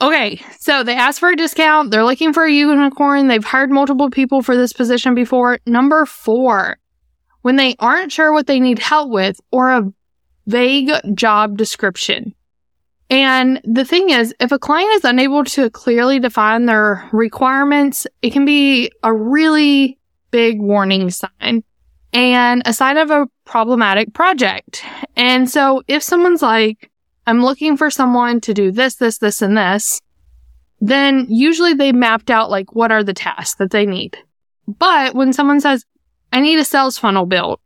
Okay, 0.00 0.42
so 0.58 0.82
they 0.82 0.96
asked 0.96 1.20
for 1.20 1.28
a 1.28 1.36
discount. 1.36 1.90
They're 1.90 2.04
looking 2.04 2.32
for 2.32 2.44
a 2.44 2.52
unicorn. 2.52 3.28
They've 3.28 3.44
hired 3.44 3.70
multiple 3.70 4.10
people 4.10 4.42
for 4.42 4.56
this 4.56 4.72
position 4.72 5.14
before. 5.14 5.58
Number 5.64 6.06
four, 6.06 6.78
when 7.42 7.56
they 7.56 7.76
aren't 7.78 8.10
sure 8.10 8.32
what 8.32 8.46
they 8.46 8.58
need 8.58 8.78
help 8.78 9.10
with 9.10 9.40
or 9.52 9.70
a 9.70 9.92
vague 10.46 10.90
job 11.14 11.56
description. 11.56 12.34
And 13.10 13.60
the 13.64 13.84
thing 13.84 14.10
is, 14.10 14.34
if 14.40 14.52
a 14.52 14.58
client 14.58 14.90
is 14.94 15.04
unable 15.04 15.44
to 15.44 15.68
clearly 15.70 16.18
define 16.18 16.66
their 16.66 17.08
requirements, 17.12 18.06
it 18.22 18.32
can 18.32 18.44
be 18.44 18.90
a 19.02 19.12
really 19.12 19.98
big 20.30 20.60
warning 20.60 21.10
sign 21.10 21.62
and 22.12 22.62
a 22.64 22.72
sign 22.72 22.96
of 22.96 23.10
a 23.10 23.26
problematic 23.44 24.14
project. 24.14 24.82
And 25.14 25.48
so 25.48 25.82
if 25.88 26.02
someone's 26.02 26.42
like, 26.42 26.90
I'm 27.26 27.44
looking 27.44 27.76
for 27.76 27.90
someone 27.90 28.40
to 28.42 28.54
do 28.54 28.70
this, 28.70 28.96
this, 28.96 29.18
this, 29.18 29.42
and 29.42 29.56
this, 29.56 30.00
then 30.80 31.26
usually 31.28 31.74
they 31.74 31.92
mapped 31.92 32.30
out 32.30 32.50
like 32.50 32.74
what 32.74 32.90
are 32.90 33.04
the 33.04 33.14
tasks 33.14 33.56
that 33.56 33.70
they 33.70 33.86
need. 33.86 34.18
But 34.66 35.14
when 35.14 35.32
someone 35.32 35.60
says, 35.60 35.84
I 36.32 36.40
need 36.40 36.58
a 36.58 36.64
sales 36.64 36.98
funnel 36.98 37.26
built. 37.26 37.60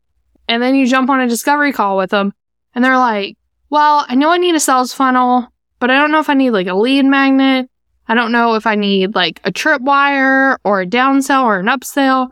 And 0.48 0.62
then 0.62 0.74
you 0.74 0.86
jump 0.86 1.10
on 1.10 1.20
a 1.20 1.28
discovery 1.28 1.72
call 1.72 1.96
with 1.96 2.10
them 2.10 2.32
and 2.74 2.84
they're 2.84 2.98
like, 2.98 3.36
well, 3.70 4.04
I 4.06 4.14
know 4.14 4.30
I 4.30 4.38
need 4.38 4.54
a 4.54 4.60
sales 4.60 4.92
funnel, 4.92 5.48
but 5.80 5.90
I 5.90 5.98
don't 5.98 6.12
know 6.12 6.20
if 6.20 6.30
I 6.30 6.34
need 6.34 6.50
like 6.50 6.66
a 6.66 6.74
lead 6.74 7.04
magnet. 7.04 7.68
I 8.06 8.14
don't 8.14 8.32
know 8.32 8.54
if 8.54 8.66
I 8.66 8.76
need 8.76 9.14
like 9.14 9.40
a 9.44 9.50
tripwire 9.50 10.58
or 10.62 10.80
a 10.80 10.86
downsell 10.86 11.44
or 11.44 11.58
an 11.58 11.66
upsell. 11.66 12.28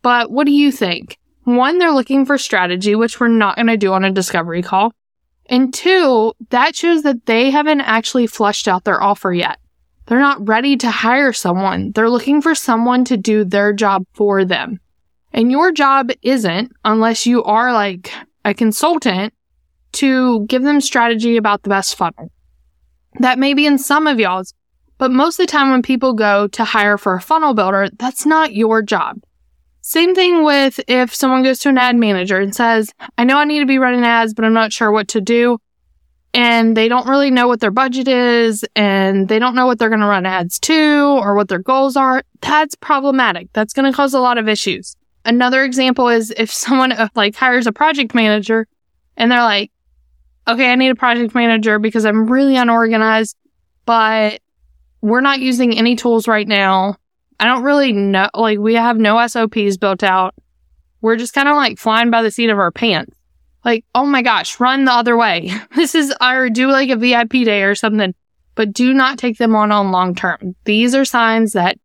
But 0.00 0.30
what 0.32 0.46
do 0.46 0.52
you 0.52 0.72
think? 0.72 1.18
One, 1.44 1.78
they're 1.78 1.92
looking 1.92 2.26
for 2.26 2.38
strategy, 2.38 2.94
which 2.94 3.20
we're 3.20 3.28
not 3.28 3.56
going 3.56 3.66
to 3.66 3.76
do 3.76 3.92
on 3.92 4.04
a 4.04 4.10
discovery 4.10 4.62
call. 4.62 4.92
And 5.46 5.74
two, 5.74 6.32
that 6.50 6.76
shows 6.76 7.02
that 7.02 7.26
they 7.26 7.50
haven't 7.50 7.80
actually 7.80 8.26
flushed 8.26 8.68
out 8.68 8.84
their 8.84 9.02
offer 9.02 9.32
yet. 9.32 9.58
They're 10.06 10.18
not 10.18 10.46
ready 10.48 10.76
to 10.78 10.90
hire 10.90 11.32
someone. 11.32 11.92
They're 11.92 12.10
looking 12.10 12.42
for 12.42 12.54
someone 12.54 13.04
to 13.06 13.16
do 13.16 13.44
their 13.44 13.72
job 13.72 14.04
for 14.12 14.44
them. 14.44 14.80
And 15.32 15.50
your 15.50 15.72
job 15.72 16.10
isn't, 16.22 16.72
unless 16.84 17.26
you 17.26 17.42
are 17.44 17.72
like 17.72 18.12
a 18.44 18.54
consultant, 18.54 19.32
to 19.92 20.46
give 20.46 20.62
them 20.62 20.80
strategy 20.80 21.36
about 21.36 21.62
the 21.62 21.70
best 21.70 21.96
funnel. 21.96 22.30
That 23.20 23.38
may 23.38 23.54
be 23.54 23.66
in 23.66 23.78
some 23.78 24.06
of 24.06 24.18
y'all's, 24.18 24.54
but 24.98 25.10
most 25.10 25.38
of 25.38 25.46
the 25.46 25.50
time 25.50 25.70
when 25.70 25.82
people 25.82 26.14
go 26.14 26.46
to 26.48 26.64
hire 26.64 26.96
for 26.96 27.14
a 27.14 27.20
funnel 27.20 27.54
builder, 27.54 27.88
that's 27.98 28.24
not 28.24 28.54
your 28.54 28.82
job. 28.82 29.20
Same 29.84 30.14
thing 30.14 30.44
with 30.44 30.78
if 30.86 31.12
someone 31.12 31.42
goes 31.42 31.58
to 31.58 31.68
an 31.68 31.76
ad 31.76 31.96
manager 31.96 32.38
and 32.38 32.54
says, 32.54 32.94
I 33.18 33.24
know 33.24 33.36
I 33.36 33.44
need 33.44 33.58
to 33.58 33.66
be 33.66 33.78
running 33.78 34.04
ads, 34.04 34.32
but 34.32 34.44
I'm 34.44 34.52
not 34.52 34.72
sure 34.72 34.92
what 34.92 35.08
to 35.08 35.20
do. 35.20 35.58
And 36.32 36.76
they 36.76 36.88
don't 36.88 37.08
really 37.08 37.32
know 37.32 37.48
what 37.48 37.58
their 37.58 37.72
budget 37.72 38.06
is 38.06 38.64
and 38.76 39.28
they 39.28 39.40
don't 39.40 39.56
know 39.56 39.66
what 39.66 39.80
they're 39.80 39.88
going 39.88 40.00
to 40.00 40.06
run 40.06 40.24
ads 40.24 40.60
to 40.60 41.18
or 41.20 41.34
what 41.34 41.48
their 41.48 41.58
goals 41.58 41.96
are. 41.96 42.22
That's 42.40 42.76
problematic. 42.76 43.48
That's 43.54 43.72
going 43.72 43.90
to 43.90 43.94
cause 43.94 44.14
a 44.14 44.20
lot 44.20 44.38
of 44.38 44.48
issues. 44.48 44.96
Another 45.24 45.64
example 45.64 46.08
is 46.08 46.32
if 46.36 46.50
someone 46.52 46.92
uh, 46.92 47.08
like 47.16 47.34
hires 47.34 47.66
a 47.66 47.72
project 47.72 48.14
manager 48.14 48.68
and 49.16 49.32
they're 49.32 49.42
like, 49.42 49.72
okay, 50.46 50.70
I 50.70 50.76
need 50.76 50.90
a 50.90 50.94
project 50.94 51.34
manager 51.34 51.80
because 51.80 52.06
I'm 52.06 52.30
really 52.30 52.56
unorganized, 52.56 53.36
but 53.84 54.40
we're 55.00 55.20
not 55.20 55.40
using 55.40 55.76
any 55.76 55.96
tools 55.96 56.28
right 56.28 56.46
now. 56.46 56.96
I 57.42 57.46
don't 57.46 57.64
really 57.64 57.92
know, 57.92 58.28
like, 58.34 58.60
we 58.60 58.74
have 58.74 58.98
no 58.98 59.26
SOPs 59.26 59.76
built 59.76 60.04
out. 60.04 60.32
We're 61.00 61.16
just 61.16 61.34
kind 61.34 61.48
of 61.48 61.56
like 61.56 61.76
flying 61.76 62.08
by 62.08 62.22
the 62.22 62.30
seat 62.30 62.50
of 62.50 62.58
our 62.60 62.70
pants. 62.70 63.18
Like, 63.64 63.84
oh 63.96 64.06
my 64.06 64.22
gosh, 64.22 64.60
run 64.60 64.84
the 64.84 64.92
other 64.92 65.16
way. 65.16 65.50
this 65.74 65.96
is, 65.96 66.14
our 66.20 66.48
do 66.50 66.70
like 66.70 66.90
a 66.90 66.96
VIP 66.96 67.30
day 67.44 67.64
or 67.64 67.74
something, 67.74 68.14
but 68.54 68.72
do 68.72 68.94
not 68.94 69.18
take 69.18 69.38
them 69.38 69.56
on 69.56 69.72
on 69.72 69.90
long 69.90 70.14
term. 70.14 70.54
These 70.66 70.94
are 70.94 71.04
signs 71.04 71.54
that 71.54 71.80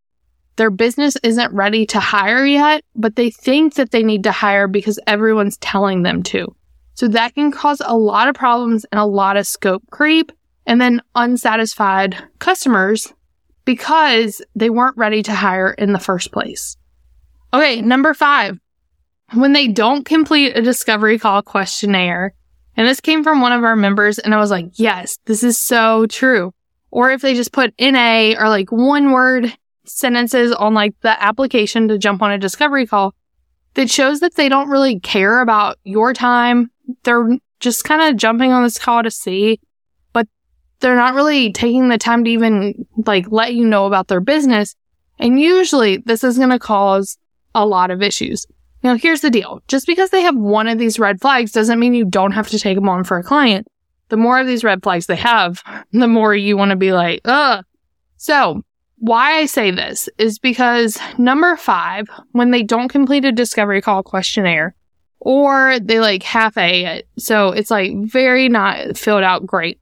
their 0.58 0.70
business 0.70 1.18
isn't 1.24 1.52
ready 1.52 1.88
to 1.88 2.00
hire 2.00 2.46
yet, 2.46 2.84
but 2.94 3.16
they 3.16 3.32
think 3.32 3.74
that 3.74 3.90
they 3.90 4.04
need 4.04 4.26
to 4.26 4.32
hire 4.32 4.68
because 4.68 5.00
everyone's 5.08 5.58
telling 5.58 6.04
them 6.04 6.22
to. 6.22 6.56
So 6.94 7.08
that 7.08 7.34
can 7.34 7.52
cause 7.52 7.82
a 7.84 7.98
lot 7.98 8.28
of 8.28 8.36
problems 8.36 8.86
and 8.92 9.00
a 9.00 9.06
lot 9.06 9.38
of 9.38 9.48
scope 9.48 9.82
creep 9.90 10.32
and 10.68 10.80
then 10.80 11.02
unsatisfied 11.16 12.16
customers 12.38 13.12
because 13.68 14.42
they 14.56 14.70
weren't 14.70 14.96
ready 14.96 15.22
to 15.22 15.36
hire 15.36 15.72
in 15.72 15.92
the 15.92 16.00
first 16.00 16.32
place. 16.32 16.78
Okay, 17.54 17.82
number 17.82 18.14
five, 18.14 18.58
when 19.34 19.52
they 19.52 19.68
don't 19.68 20.06
complete 20.06 20.56
a 20.56 20.62
discovery 20.62 21.20
call 21.20 21.42
questionnaire, 21.42 22.34
and 22.78 22.88
this 22.88 23.02
came 23.02 23.26
from 23.26 23.42
one 23.42 23.52
of 23.52 23.66
our 23.66 23.76
members, 23.76 24.20
and 24.20 24.34
I 24.34 24.38
was 24.38 24.52
like, 24.52 24.68
yes, 24.76 25.20
this 25.26 25.44
is 25.44 25.58
so 25.58 26.06
true. 26.06 26.54
Or 26.92 27.12
if 27.12 27.22
they 27.22 27.34
just 27.34 27.52
put 27.52 27.74
NA 27.78 28.36
or 28.40 28.48
like 28.48 28.72
one 28.72 29.12
word 29.12 29.54
sentences 29.84 30.54
on 30.54 30.74
like 30.74 30.96
the 31.02 31.22
application 31.22 31.90
to 31.90 31.98
jump 31.98 32.22
on 32.22 32.32
a 32.32 32.38
discovery 32.38 32.88
call, 32.88 33.14
that 33.74 33.90
shows 33.90 34.22
that 34.22 34.36
they 34.36 34.48
don't 34.48 34.70
really 34.70 35.02
care 35.02 35.42
about 35.42 35.78
your 35.84 36.14
time, 36.14 36.72
they're 37.04 37.38
just 37.60 37.84
kind 37.84 38.02
of 38.02 38.16
jumping 38.16 38.54
on 38.54 38.64
this 38.64 38.80
call 38.80 39.04
to 39.04 39.12
see, 39.12 39.60
they're 40.80 40.96
not 40.96 41.16
really 41.16 41.52
taking 41.52 41.90
the 41.90 41.98
time 41.98 42.24
to 42.24 42.30
even 42.30 42.86
like 43.06 43.26
let 43.32 43.54
you 43.54 43.66
know 43.66 43.86
about 43.86 44.08
their 44.08 44.20
business. 44.20 44.76
And 45.20 45.40
usually 45.40 45.98
this 45.98 46.24
is 46.24 46.38
going 46.38 46.52
to 46.52 46.60
cause 46.60 47.18
a 47.56 47.66
lot 47.66 47.92
of 47.92 48.02
issues. 48.02 48.46
Now, 48.84 48.96
here's 48.96 49.22
the 49.22 49.32
deal. 49.32 49.62
Just 49.68 49.88
because 49.88 50.12
they 50.12 50.22
have 50.22 50.36
one 50.36 50.68
of 50.68 50.78
these 50.78 51.00
red 51.00 51.20
flags 51.20 51.52
doesn't 51.52 51.80
mean 51.80 51.94
you 51.94 52.06
don't 52.06 52.32
have 52.32 52.50
to 52.50 52.60
take 52.60 52.78
them 52.78 52.90
on 52.90 53.04
for 53.04 53.18
a 53.18 53.24
client. 53.24 53.68
The 54.10 54.18
more 54.18 54.40
of 54.40 54.48
these 54.48 54.64
red 54.64 54.84
flags 54.84 55.08
they 55.08 55.16
have, 55.16 55.64
the 55.92 56.08
more 56.08 56.36
you 56.36 56.56
want 56.56 56.72
to 56.72 56.78
be 56.78 56.94
like, 56.94 57.22
ugh. 57.26 57.66
So 58.18 58.62
why 59.00 59.38
I 59.38 59.46
say 59.46 59.72
this 59.72 60.10
is 60.18 60.40
because 60.40 60.98
number 61.18 61.56
five, 61.58 62.08
when 62.32 62.52
they 62.52 62.64
don't 62.64 62.90
complete 62.90 63.26
a 63.26 63.32
discovery 63.32 63.82
call 63.82 64.04
questionnaire, 64.04 64.76
or 65.20 65.80
they 65.80 66.00
like 66.00 66.24
half 66.24 66.58
A 66.58 66.86
it. 66.86 67.08
So 67.18 67.50
it's 67.50 67.72
like 67.72 67.92
very 68.04 68.50
not 68.50 68.98
filled 68.98 69.24
out 69.24 69.46
great. 69.46 69.80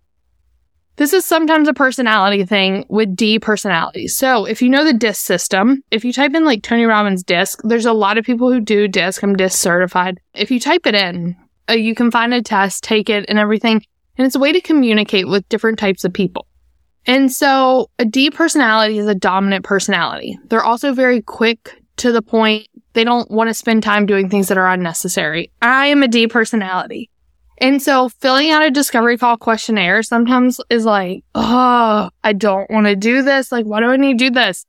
This 0.97 1.11
is 1.11 1.25
sometimes 1.25 1.67
a 1.67 1.73
personality 1.73 2.45
thing 2.45 2.85
with 2.87 3.15
D 3.15 3.37
personalities. 3.37 4.15
So 4.15 4.45
if 4.45 4.61
you 4.61 4.69
know 4.69 4.85
the 4.85 4.93
DISC 4.93 5.25
system, 5.25 5.81
if 5.91 6.05
you 6.05 6.13
type 6.13 6.33
in 6.33 6.45
like 6.45 6.63
Tony 6.63 6.85
Robbins 6.85 7.23
DISC, 7.23 7.59
there's 7.63 7.85
a 7.85 7.91
lot 7.91 8.17
of 8.17 8.23
people 8.23 8.49
who 8.49 8.61
do 8.61 8.87
DISC. 8.87 9.21
I'm 9.21 9.35
DISC 9.35 9.57
certified. 9.57 10.19
If 10.33 10.51
you 10.51 10.59
type 10.59 10.85
it 10.85 10.95
in, 10.95 11.35
uh, 11.69 11.73
you 11.73 11.95
can 11.95 12.11
find 12.11 12.33
a 12.33 12.41
test, 12.41 12.83
take 12.83 13.09
it 13.09 13.25
and 13.27 13.37
everything. 13.37 13.83
And 14.17 14.25
it's 14.25 14.35
a 14.35 14.39
way 14.39 14.53
to 14.53 14.61
communicate 14.61 15.27
with 15.27 15.47
different 15.49 15.79
types 15.79 16.05
of 16.05 16.13
people. 16.13 16.47
And 17.05 17.31
so 17.31 17.89
a 17.99 18.05
D 18.05 18.31
personality 18.31 18.97
is 18.97 19.07
a 19.07 19.15
dominant 19.15 19.65
personality. 19.65 20.39
They're 20.47 20.63
also 20.63 20.93
very 20.93 21.21
quick 21.21 21.81
to 21.97 22.11
the 22.11 22.21
point 22.21 22.67
they 22.93 23.03
don't 23.03 23.29
want 23.29 23.49
to 23.49 23.53
spend 23.53 23.83
time 23.83 24.05
doing 24.05 24.29
things 24.29 24.47
that 24.47 24.57
are 24.57 24.69
unnecessary. 24.69 25.51
I 25.61 25.87
am 25.87 26.03
a 26.03 26.07
D 26.07 26.27
personality. 26.27 27.09
And 27.57 27.81
so 27.81 28.09
filling 28.09 28.51
out 28.51 28.63
a 28.63 28.71
discovery 28.71 29.17
call 29.17 29.37
questionnaire 29.37 30.03
sometimes 30.03 30.59
is 30.69 30.85
like, 30.85 31.23
oh, 31.35 32.09
I 32.23 32.33
don't 32.33 32.69
want 32.69 32.87
to 32.87 32.95
do 32.95 33.21
this. 33.21 33.51
Like, 33.51 33.65
why 33.65 33.79
do 33.79 33.87
I 33.87 33.97
need 33.97 34.19
to 34.19 34.25
do 34.25 34.31
this? 34.31 34.65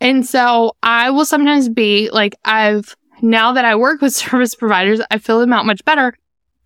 And 0.00 0.26
so 0.26 0.72
I 0.82 1.10
will 1.10 1.26
sometimes 1.26 1.68
be 1.68 2.10
like, 2.10 2.34
I've 2.44 2.96
now 3.20 3.52
that 3.52 3.64
I 3.64 3.76
work 3.76 4.00
with 4.00 4.12
service 4.14 4.54
providers, 4.54 5.00
I 5.10 5.18
fill 5.18 5.40
them 5.40 5.52
out 5.52 5.66
much 5.66 5.84
better. 5.84 6.14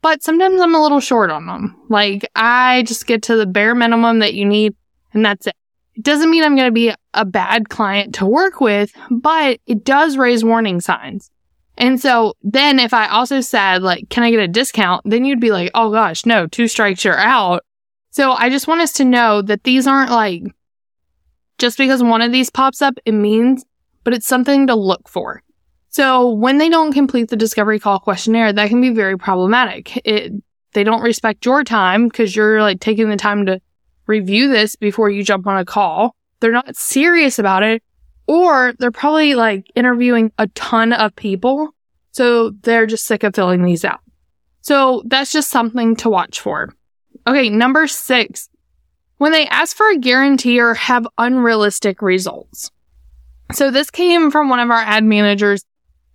But 0.03 0.23
sometimes 0.23 0.61
I'm 0.61 0.75
a 0.75 0.83
little 0.83 1.01
short 1.01 1.31
on 1.31 1.47
them. 1.47 1.77
Like 1.89 2.31
I 2.37 2.85
just 2.85 3.07
get 3.07 3.23
to 3.25 3.37
the 3.37 3.47
bare 3.47 3.75
minimum 3.75 4.21
that 4.21 4.35
you 4.35 4.45
need 4.45 4.75
and 5.13 5.25
that's 5.25 5.47
it. 5.47 5.57
It 5.97 6.05
doesn't 6.05 6.31
mean 6.31 6.45
I'm 6.45 6.55
going 6.55 6.69
to 6.69 6.73
be 6.73 6.93
a 7.15 7.25
bad 7.25 7.71
client 7.71 8.15
to 8.17 8.27
work 8.27 8.61
with, 8.61 8.93
but 9.11 9.61
it 9.67 9.83
does 9.83 10.19
raise 10.19 10.45
warning 10.45 10.81
signs. 10.81 11.31
And 11.77 12.01
so 12.01 12.35
then 12.43 12.79
if 12.79 12.95
I 12.95 13.09
also 13.09 13.41
said 13.41 13.83
like, 13.83 14.09
can 14.09 14.23
I 14.23 14.31
get 14.31 14.41
a 14.41 14.49
discount? 14.49 15.03
Then 15.05 15.25
you'd 15.25 15.41
be 15.41 15.51
like, 15.51 15.71
oh 15.75 15.91
gosh, 15.91 16.25
no, 16.25 16.47
two 16.47 16.69
strikes, 16.69 17.05
you're 17.05 17.19
out. 17.19 17.65
So 18.11 18.33
I 18.33 18.49
just 18.49 18.67
want 18.67 18.81
us 18.81 18.93
to 18.95 19.05
know 19.05 19.43
that 19.43 19.65
these 19.65 19.87
aren't 19.87 20.11
like, 20.11 20.43
just 21.59 21.77
because 21.79 22.03
one 22.03 22.23
of 22.23 22.33
these 22.33 22.51
pops 22.51 22.81
up, 22.81 22.95
it 23.05 23.13
means, 23.13 23.65
but 24.05 24.15
it's 24.15 24.27
something 24.27 24.67
to 24.69 24.75
look 24.75 25.09
for. 25.09 25.43
So 25.89 26.31
when 26.31 26.59
they 26.59 26.69
don't 26.69 26.93
complete 26.93 27.29
the 27.29 27.37
discovery 27.37 27.79
call 27.79 27.99
questionnaire, 27.99 28.53
that 28.53 28.69
can 28.69 28.81
be 28.81 28.91
very 28.91 29.17
problematic. 29.17 29.97
It, 30.07 30.33
they 30.73 30.85
don't 30.85 31.03
respect 31.03 31.47
your 31.47 31.65
time 31.65 32.09
because 32.09 32.37
you're 32.37 32.61
like 32.61 32.81
taking 32.81 33.09
the 33.09 33.17
time 33.17 33.47
to 33.47 33.61
review 34.07 34.49
this 34.49 34.77
before 34.77 35.09
you 35.09 35.23
jump 35.23 35.47
on 35.47 35.57
a 35.57 35.65
call. 35.65 36.15
They're 36.41 36.53
not 36.53 36.77
serious 36.77 37.39
about 37.39 37.63
it. 37.63 37.83
Or 38.27 38.75
they're 38.79 38.91
probably 38.91 39.35
like 39.35 39.71
interviewing 39.75 40.33
a 40.39 40.49
ton 40.49 40.93
of 40.93 41.15
people. 41.15 41.71
So 42.13 42.51
they're 42.63 42.87
just 42.87 43.07
sick 43.07 43.23
of 43.23 43.35
filling 43.35 43.63
these 43.63 43.85
out. 43.85 44.01
So 44.63 45.03
that's 45.07 45.33
just 45.33 45.51
something 45.51 45.97
to 45.97 46.11
watch 46.11 46.41
for. 46.41 46.75
Okay. 47.27 47.49
Number 47.49 47.87
six, 47.87 48.49
when 49.19 49.33
they 49.33 49.47
ask 49.47 49.77
for 49.77 49.89
a 49.91 49.99
guarantee 49.99 50.61
or 50.61 50.75
have 50.75 51.07
unrealistic 51.19 52.03
results. 52.03 52.71
So 53.53 53.71
this 53.71 53.91
came 53.91 54.31
from 54.31 54.49
one 54.49 54.59
of 54.59 54.71
our 54.71 54.81
ad 54.81 55.05
managers, 55.05 55.65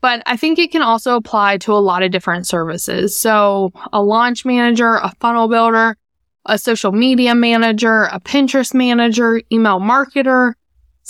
but 0.01 0.21
I 0.25 0.35
think 0.35 0.59
it 0.59 0.71
can 0.71 0.81
also 0.81 1.15
apply 1.15 1.57
to 1.59 1.73
a 1.73 1.79
lot 1.79 2.03
of 2.03 2.11
different 2.11 2.45
services. 2.45 3.17
So 3.17 3.71
a 3.93 4.01
launch 4.01 4.43
manager, 4.43 4.95
a 4.95 5.13
funnel 5.19 5.47
builder, 5.47 5.95
a 6.45 6.57
social 6.57 6.91
media 6.91 7.35
manager, 7.35 8.03
a 8.03 8.19
Pinterest 8.19 8.73
manager, 8.73 9.41
email 9.51 9.79
marketer, 9.79 10.53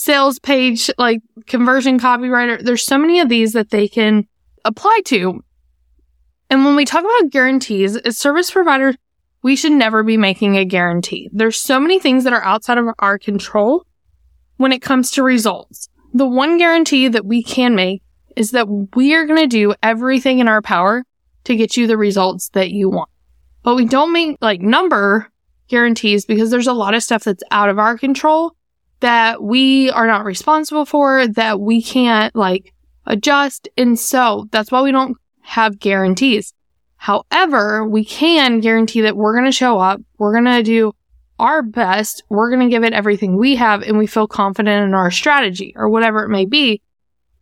sales 0.01 0.39
page, 0.39 0.89
like 0.97 1.21
conversion 1.45 1.99
copywriter. 1.99 2.59
There's 2.59 2.83
so 2.83 2.97
many 2.97 3.19
of 3.19 3.29
these 3.29 3.53
that 3.53 3.69
they 3.69 3.87
can 3.87 4.27
apply 4.65 5.01
to. 5.05 5.43
And 6.49 6.65
when 6.65 6.75
we 6.75 6.85
talk 6.85 7.01
about 7.01 7.29
guarantees, 7.29 7.95
as 7.97 8.17
service 8.17 8.49
providers, 8.49 8.95
we 9.43 9.55
should 9.55 9.73
never 9.73 10.01
be 10.01 10.17
making 10.17 10.57
a 10.57 10.65
guarantee. 10.65 11.29
There's 11.31 11.59
so 11.59 11.79
many 11.79 11.99
things 11.99 12.23
that 12.23 12.33
are 12.33 12.43
outside 12.43 12.79
of 12.79 12.87
our 12.97 13.19
control 13.19 13.85
when 14.57 14.71
it 14.71 14.81
comes 14.81 15.11
to 15.11 15.23
results. 15.23 15.87
The 16.15 16.27
one 16.27 16.57
guarantee 16.57 17.07
that 17.07 17.25
we 17.25 17.43
can 17.43 17.75
make 17.75 18.01
is 18.35 18.51
that 18.51 18.67
we 18.95 19.13
are 19.13 19.27
going 19.27 19.39
to 19.39 19.47
do 19.47 19.75
everything 19.83 20.39
in 20.39 20.47
our 20.47 20.63
power 20.63 21.03
to 21.43 21.55
get 21.55 21.77
you 21.77 21.85
the 21.85 21.97
results 21.97 22.49
that 22.49 22.71
you 22.71 22.89
want. 22.89 23.09
But 23.61 23.75
we 23.75 23.85
don't 23.85 24.13
make 24.13 24.37
like 24.41 24.61
number 24.61 25.29
guarantees 25.67 26.25
because 26.25 26.49
there's 26.49 26.67
a 26.67 26.73
lot 26.73 26.95
of 26.95 27.03
stuff 27.03 27.23
that's 27.23 27.43
out 27.51 27.69
of 27.69 27.77
our 27.77 27.99
control 27.99 28.55
that 29.01 29.43
we 29.43 29.89
are 29.91 30.07
not 30.07 30.25
responsible 30.25 30.85
for, 30.85 31.27
that 31.27 31.59
we 31.59 31.81
can't 31.81 32.35
like 32.35 32.73
adjust. 33.05 33.67
And 33.77 33.99
so 33.99 34.47
that's 34.51 34.71
why 34.71 34.81
we 34.81 34.91
don't 34.91 35.17
have 35.41 35.79
guarantees. 35.79 36.53
However, 36.95 37.85
we 37.85 38.05
can 38.05 38.59
guarantee 38.59 39.01
that 39.01 39.17
we're 39.17 39.33
going 39.33 39.45
to 39.45 39.51
show 39.51 39.79
up. 39.79 39.99
We're 40.17 40.33
going 40.33 40.45
to 40.45 40.63
do 40.63 40.93
our 41.39 41.63
best. 41.63 42.23
We're 42.29 42.49
going 42.51 42.61
to 42.61 42.69
give 42.69 42.83
it 42.83 42.93
everything 42.93 43.37
we 43.37 43.55
have 43.55 43.81
and 43.81 43.97
we 43.97 44.05
feel 44.05 44.27
confident 44.27 44.85
in 44.85 44.93
our 44.93 45.09
strategy 45.09 45.73
or 45.75 45.89
whatever 45.89 46.23
it 46.23 46.29
may 46.29 46.45
be. 46.45 46.81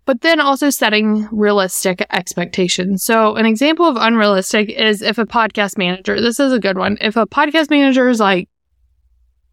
But 0.06 0.22
then 0.22 0.40
also 0.40 0.70
setting 0.70 1.28
realistic 1.32 2.04
expectations. 2.10 3.04
So 3.04 3.36
an 3.36 3.46
example 3.46 3.86
of 3.86 3.98
unrealistic 3.98 4.70
is 4.70 5.02
if 5.02 5.18
a 5.18 5.26
podcast 5.26 5.78
manager, 5.78 6.20
this 6.20 6.40
is 6.40 6.54
a 6.54 6.60
good 6.60 6.78
one. 6.78 6.98
If 7.02 7.18
a 7.18 7.28
podcast 7.28 7.70
manager 7.70 8.08
is 8.08 8.20
like, 8.20 8.48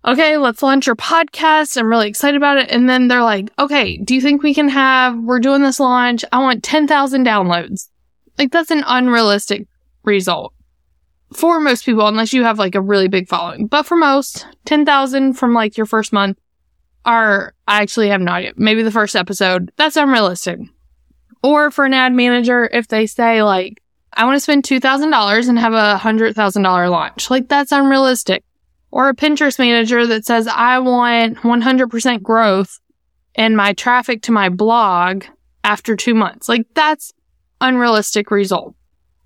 okay, 0.06 0.36
let's 0.36 0.62
launch 0.62 0.86
your 0.86 0.96
podcast. 0.96 1.76
I'm 1.76 1.88
really 1.88 2.08
excited 2.08 2.36
about 2.36 2.58
it. 2.58 2.70
And 2.70 2.88
then 2.88 3.08
they're 3.08 3.22
like, 3.22 3.50
okay, 3.58 3.96
do 3.98 4.14
you 4.14 4.20
think 4.20 4.42
we 4.42 4.54
can 4.54 4.68
have, 4.68 5.18
we're 5.18 5.40
doing 5.40 5.62
this 5.62 5.80
launch. 5.80 6.24
I 6.32 6.38
want 6.38 6.62
10,000 6.62 7.26
downloads. 7.26 7.88
Like 8.38 8.52
that's 8.52 8.70
an 8.70 8.84
unrealistic 8.86 9.66
result 10.04 10.52
for 11.34 11.58
most 11.58 11.84
people, 11.84 12.06
unless 12.06 12.32
you 12.32 12.44
have 12.44 12.58
like 12.58 12.74
a 12.74 12.80
really 12.80 13.08
big 13.08 13.28
following. 13.28 13.66
But 13.66 13.84
for 13.84 13.96
most, 13.96 14.46
10,000 14.66 15.34
from 15.34 15.54
like 15.54 15.76
your 15.76 15.86
first 15.86 16.12
month 16.12 16.38
are, 17.04 17.54
I 17.66 17.82
actually 17.82 18.08
have 18.08 18.20
not 18.20 18.44
yet, 18.44 18.58
Maybe 18.58 18.82
the 18.82 18.90
first 18.92 19.16
episode. 19.16 19.72
That's 19.76 19.96
unrealistic. 19.96 20.60
Or 21.42 21.70
for 21.70 21.84
an 21.84 21.94
ad 21.94 22.12
manager, 22.12 22.68
if 22.72 22.88
they 22.88 23.06
say 23.06 23.42
like, 23.42 23.82
I 24.12 24.24
want 24.24 24.36
to 24.36 24.40
spend 24.40 24.64
$2,000 24.64 25.48
and 25.48 25.58
have 25.58 25.74
a 25.74 25.98
$100,000 26.00 26.90
launch, 26.90 27.30
like 27.30 27.48
that's 27.48 27.72
unrealistic. 27.72 28.44
Or 28.96 29.10
a 29.10 29.14
Pinterest 29.14 29.58
manager 29.58 30.06
that 30.06 30.24
says, 30.24 30.48
I 30.48 30.78
want 30.78 31.36
100% 31.40 32.22
growth 32.22 32.80
in 33.34 33.54
my 33.54 33.74
traffic 33.74 34.22
to 34.22 34.32
my 34.32 34.48
blog 34.48 35.24
after 35.62 35.94
two 35.94 36.14
months. 36.14 36.48
Like 36.48 36.66
that's 36.72 37.12
unrealistic 37.60 38.30
result. 38.30 38.74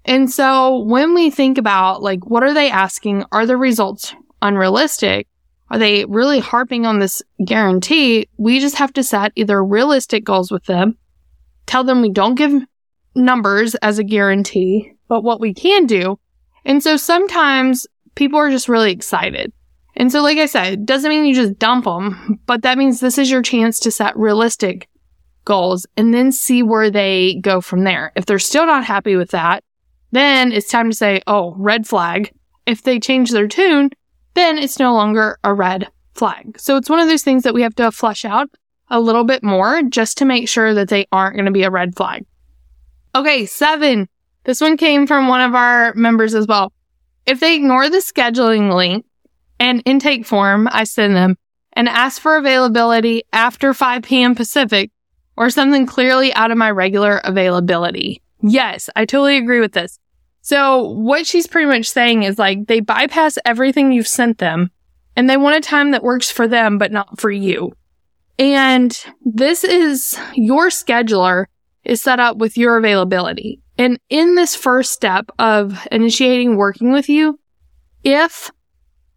And 0.05 0.29
so 0.29 0.79
when 0.79 1.15
we 1.15 1.31
think 1.31 1.57
about 1.57 2.03
like, 2.03 2.27
what 2.27 2.43
are 2.43 2.53
they 2.53 2.69
asking? 2.69 3.25
Are 3.31 3.47
the 3.47 3.57
results 3.57 4.13
unrealistic? 4.43 5.29
Are 5.71 5.79
they 5.79 6.05
really 6.05 6.41
harping 6.41 6.85
on 6.85 6.99
this 6.99 7.23
guarantee? 7.47 8.27
We 8.39 8.59
just 8.59 8.75
have 8.75 8.93
to 8.95 9.05
set 9.05 9.31
either 9.37 9.65
realistic 9.65 10.25
goals 10.25 10.51
with 10.51 10.65
them, 10.65 10.99
tell 11.67 11.85
them 11.85 12.03
we 12.03 12.11
don't 12.11 12.35
give 12.35 12.61
numbers 13.15 13.77
as 13.77 14.01
a 14.01 14.05
guarantee, 14.05 14.95
but 15.07 15.23
what 15.23 15.39
we 15.41 15.55
can 15.55 15.87
do. 15.87 16.19
And 16.65 16.83
so 16.83 16.97
sometimes 16.97 17.87
people 18.17 18.41
are 18.41 18.51
just 18.51 18.69
really 18.69 18.91
excited. 18.91 19.53
And 20.01 20.11
so, 20.11 20.23
like 20.23 20.39
I 20.39 20.47
said, 20.47 20.87
doesn't 20.87 21.11
mean 21.11 21.27
you 21.27 21.35
just 21.35 21.59
dump 21.59 21.85
them, 21.85 22.41
but 22.47 22.63
that 22.63 22.79
means 22.79 23.01
this 23.01 23.19
is 23.19 23.31
your 23.31 23.43
chance 23.43 23.79
to 23.81 23.91
set 23.91 24.17
realistic 24.17 24.89
goals 25.45 25.87
and 25.95 26.15
then 26.15 26.33
see 26.33 26.63
where 26.63 26.91
they 26.91 27.35
go 27.43 27.61
from 27.61 27.85
there. 27.85 28.11
If 28.17 28.25
they're 28.25 28.39
still 28.39 28.65
not 28.65 28.83
happy 28.83 29.15
with 29.15 29.33
that, 29.33 29.63
then 30.11 30.53
it's 30.53 30.71
time 30.71 30.89
to 30.89 30.97
say, 30.97 31.21
oh, 31.27 31.53
red 31.59 31.87
flag. 31.87 32.33
If 32.65 32.83
they 32.83 32.99
change 32.99 33.31
their 33.31 33.47
tune, 33.47 33.91
then 34.33 34.57
it's 34.57 34.79
no 34.79 34.95
longer 34.95 35.39
a 35.45 35.53
red 35.53 35.89
flag. 36.15 36.59
So 36.59 36.79
it's 36.79 36.89
one 36.89 37.01
of 37.01 37.09
those 37.09 37.23
things 37.23 37.43
that 37.43 37.53
we 37.53 37.61
have 37.61 37.75
to 37.75 37.93
flush 37.93 38.25
out 38.25 38.49
a 38.89 39.01
little 39.01 39.25
bit 39.25 39.43
more 39.43 39.83
just 39.83 40.17
to 40.17 40.25
make 40.25 40.49
sure 40.49 40.73
that 40.73 40.89
they 40.89 41.09
aren't 41.13 41.37
going 41.37 41.45
to 41.45 41.53
be 41.53 41.65
a 41.65 41.71
red 41.71 41.95
flag. 41.95 42.25
Okay, 43.15 43.45
seven. 43.45 44.09
This 44.45 44.63
one 44.63 44.79
came 44.79 45.07
from 45.07 45.29
one 45.29 45.43
of 45.43 45.55
our 45.55 45.93
members 45.95 46.35
as 46.35 46.47
well. 46.47 46.73
If 47.27 47.41
they 47.41 47.55
ignore 47.55 47.91
the 47.91 47.99
scheduling 47.99 48.75
link 48.75 49.05
and 49.61 49.83
intake 49.85 50.27
form 50.27 50.69
I 50.73 50.83
send 50.85 51.15
them 51.15 51.37
and 51.75 51.89
ask 51.89 52.21
for 52.21 52.37
availability 52.37 53.23
after 53.33 53.73
5 53.73 54.03
p.m. 54.03 54.35
Pacific 54.35 54.91
or 55.37 55.51
something 55.51 55.87
clearly 55.87 56.35
out 56.35 56.51
of 56.51 56.59
my 56.59 56.71
regular 56.71 57.19
availability. 57.23 58.21
Yes, 58.43 58.91
I 58.97 59.05
totally 59.05 59.37
agree 59.37 59.61
with 59.61 59.73
this. 59.73 59.99
So 60.43 60.83
what 60.83 61.27
she's 61.27 61.47
pretty 61.47 61.67
much 61.67 61.87
saying 61.87 62.23
is 62.23 62.39
like 62.39 62.67
they 62.67 62.81
bypass 62.81 63.39
everything 63.45 63.93
you've 63.93 64.09
sent 64.09 64.39
them 64.39 64.71
and 65.15 65.29
they 65.29 65.37
want 65.37 65.57
a 65.57 65.61
time 65.61 65.91
that 65.91 66.03
works 66.03 66.31
for 66.31 66.49
them, 66.49 66.79
but 66.79 66.91
not 66.91 67.21
for 67.21 67.31
you. 67.31 67.73
And 68.39 68.99
this 69.25 69.65
is 69.65 70.19
your 70.35 70.69
scheduler 70.69 71.45
is 71.85 72.01
set 72.01 72.21
up 72.21 72.39
with 72.39 72.57
your 72.57 72.79
availability. 72.79 73.61
And 73.77 73.99
in 74.09 74.35
this 74.35 74.55
first 74.55 74.93
step 74.93 75.31
of 75.39 75.87
initiating 75.93 76.57
working 76.57 76.93
with 76.93 77.09
you, 77.09 77.39
if 78.03 78.51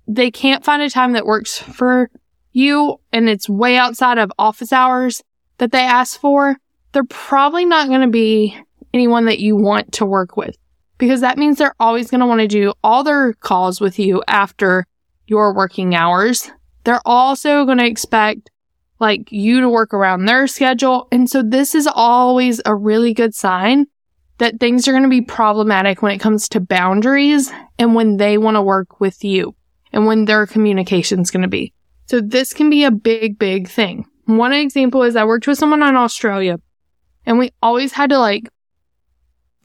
they 0.08 0.32
can't 0.32 0.64
find 0.64 0.82
a 0.82 0.90
time 0.90 1.14
that 1.14 1.26
works 1.26 1.58
for 1.58 2.10
you 2.52 3.00
and 3.12 3.30
it's 3.30 3.50
way 3.50 3.78
outside 3.78 4.18
of 4.18 4.32
office 4.38 4.72
hours 4.72 5.24
that 5.58 5.72
they 5.72 5.82
ask 5.82 6.20
for, 6.20 6.56
they're 6.92 7.04
probably 7.06 7.66
not 7.66 7.88
going 7.88 8.02
to 8.02 8.08
be 8.08 8.58
anyone 8.94 9.26
that 9.26 9.40
you 9.40 9.56
want 9.56 9.92
to 9.94 10.06
work 10.06 10.38
with 10.38 10.56
because 10.98 11.22
that 11.22 11.38
means 11.38 11.58
they're 11.58 11.76
always 11.80 12.12
going 12.12 12.22
to 12.22 12.28
want 12.28 12.42
to 12.42 12.48
do 12.48 12.74
all 12.84 13.04
their 13.04 13.34
calls 13.34 13.82
with 13.82 13.98
you 13.98 14.24
after 14.28 14.86
your 15.28 15.54
working 15.54 15.96
hours. 15.96 16.52
They're 16.84 17.02
also 17.06 17.66
going 17.66 17.80
to 17.80 17.86
expect 17.86 18.52
like 19.00 19.32
you 19.32 19.60
to 19.62 19.70
work 19.70 19.94
around 19.94 20.26
their 20.26 20.48
schedule. 20.48 21.08
And 21.12 21.30
so 21.30 21.42
this 21.42 21.76
is 21.76 21.88
always 21.88 22.62
a 22.66 22.76
really 22.76 23.14
good 23.14 23.34
sign 23.34 23.88
that 24.38 24.60
things 24.60 24.88
are 24.88 24.92
going 24.92 25.04
to 25.04 25.10
be 25.10 25.22
problematic 25.22 26.02
when 26.02 26.12
it 26.12 26.20
comes 26.20 26.48
to 26.50 26.60
boundaries 26.60 27.52
and 27.80 27.96
when 27.96 28.18
they 28.18 28.38
want 28.38 28.56
to 28.56 28.62
work 28.62 29.00
with 29.00 29.24
you 29.24 29.56
and 29.94 30.06
when 30.06 30.26
their 30.26 30.46
communication 30.46 31.22
is 31.22 31.32
going 31.32 31.44
to 31.44 31.48
be. 31.48 31.72
So 32.08 32.20
this 32.20 32.54
can 32.54 32.70
be 32.70 32.84
a 32.84 32.92
big, 32.92 33.40
big 33.40 33.70
thing. 33.70 34.06
One 34.26 34.52
example 34.52 35.04
is 35.04 35.16
I 35.16 35.24
worked 35.24 35.48
with 35.48 35.58
someone 35.58 35.84
in 35.84 35.96
Australia 35.96 36.60
and 37.26 37.40
we 37.40 37.52
always 37.62 37.94
had 37.94 38.10
to 38.10 38.20
like 38.20 38.50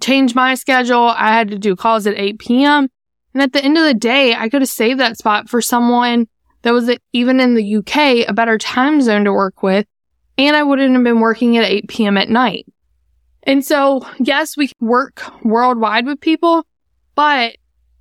change 0.00 0.34
my 0.34 0.54
schedule. 0.54 1.08
I 1.08 1.28
had 1.28 1.48
to 1.48 1.58
do 1.58 1.74
calls 1.74 2.06
at 2.06 2.16
8 2.16 2.38
p.m. 2.38 2.88
And 3.34 3.42
at 3.42 3.52
the 3.52 3.64
end 3.64 3.76
of 3.76 3.84
the 3.84 3.94
day, 3.94 4.34
I 4.34 4.48
could 4.48 4.62
have 4.62 4.68
saved 4.68 5.00
that 5.00 5.16
spot 5.18 5.48
for 5.48 5.60
someone 5.60 6.28
that 6.62 6.72
was 6.72 6.90
even 7.12 7.40
in 7.40 7.54
the 7.54 7.76
UK, 7.76 8.28
a 8.28 8.32
better 8.32 8.58
time 8.58 9.00
zone 9.00 9.24
to 9.24 9.32
work 9.32 9.62
with. 9.62 9.86
And 10.36 10.54
I 10.54 10.62
wouldn't 10.62 10.94
have 10.94 11.04
been 11.04 11.20
working 11.20 11.56
at 11.56 11.64
8 11.64 11.88
p.m. 11.88 12.16
at 12.16 12.28
night. 12.28 12.66
And 13.42 13.64
so, 13.64 14.06
yes, 14.18 14.56
we 14.56 14.70
work 14.80 15.22
worldwide 15.42 16.06
with 16.06 16.20
people, 16.20 16.66
but 17.14 17.56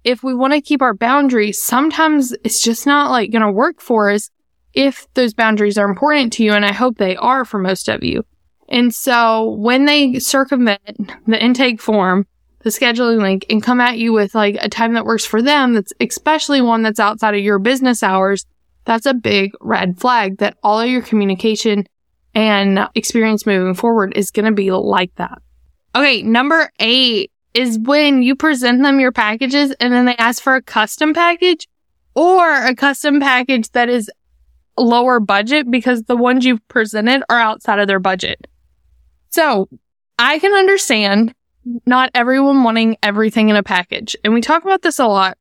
if 0.08 0.24
we 0.24 0.34
want 0.34 0.54
to 0.54 0.62
keep 0.62 0.82
our 0.82 0.93
boundaries, 0.93 1.62
sometimes 1.62 2.34
it's 2.46 2.63
just 2.63 2.88
not 2.88 3.12
like 3.12 3.30
going 3.30 3.41
to 3.41 3.52
work 3.52 3.82
for 3.82 4.10
us 4.10 4.30
if 4.74 5.06
those 5.15 5.34
boundaries 5.34 5.78
are 5.78 5.89
important 5.89 6.32
to 6.32 6.46
you. 6.46 6.54
And 6.54 6.65
I 6.65 6.72
hope 6.72 6.98
they 6.98 7.17
are 7.17 7.43
for 7.43 7.60
most 7.60 7.89
of 7.89 8.06
you. 8.06 8.24
And 8.70 8.96
so 8.96 9.50
when 9.60 9.84
they 9.84 10.17
circumvent 10.20 11.12
the 11.28 11.43
intake 11.43 11.82
form, 11.82 12.26
the 12.60 12.70
scheduling 12.70 13.22
link 13.22 13.46
and 13.50 13.62
come 13.62 13.82
at 13.82 13.98
you 13.98 14.13
with 14.13 14.34
like 14.34 14.58
a 14.62 14.70
time 14.70 14.93
that 14.93 15.04
works 15.04 15.26
for 15.26 15.41
them, 15.41 15.74
that's 15.74 15.91
especially 16.00 16.62
one 16.62 16.84
that's 16.84 17.02
outside 17.02 17.36
of 17.36 17.41
your 17.41 17.60
business 17.60 18.02
hours, 18.02 18.46
that's 18.86 19.06
a 19.06 19.13
big 19.13 19.52
red 19.60 20.00
flag 20.00 20.38
that 20.38 20.56
all 20.63 20.80
of 20.80 20.89
your 20.89 21.02
communication 21.02 21.86
and 22.34 22.80
experience 22.96 23.46
moving 23.46 23.74
forward 23.74 24.13
is 24.15 24.32
going 24.32 24.46
to 24.46 24.54
be 24.54 24.72
like 24.72 25.13
that. 25.15 25.41
Okay. 25.93 26.24
Number 26.24 26.72
eight 26.80 27.30
is 27.58 27.80
when 27.80 28.22
you 28.22 28.36
present 28.36 28.84
them 28.84 29.00
your 29.00 29.12
packages 29.12 29.72
and 29.80 29.91
then 29.91 30.06
they 30.06 30.15
ask 30.17 30.43
for 30.43 30.54
a 30.54 30.62
custom 30.62 31.12
package 31.12 31.67
or 32.13 32.54
a 32.63 32.76
custom 32.76 33.20
package 33.20 33.72
that 33.72 33.89
is 33.89 34.12
lower 34.78 35.20
budget 35.20 35.70
because 35.72 36.04
the 36.04 36.15
ones 36.15 36.46
you've 36.46 36.65
presented 36.67 37.24
are 37.32 37.39
outside 37.39 37.80
of 37.80 37.88
their 37.88 38.00
budget. 38.00 38.46
So 39.30 39.70
I 40.20 40.38
can 40.38 40.54
understand 40.54 41.34
not 41.88 42.12
everyone 42.13 42.63
wanting 42.63 42.96
everything 43.02 43.50
in 43.50 43.56
a 43.56 43.63
package. 43.63 44.15
And 44.24 44.36
we 44.36 44.41
talk 44.41 44.63
about 44.63 44.84
this 44.84 45.00
a 45.00 45.08
lot. 45.08 45.36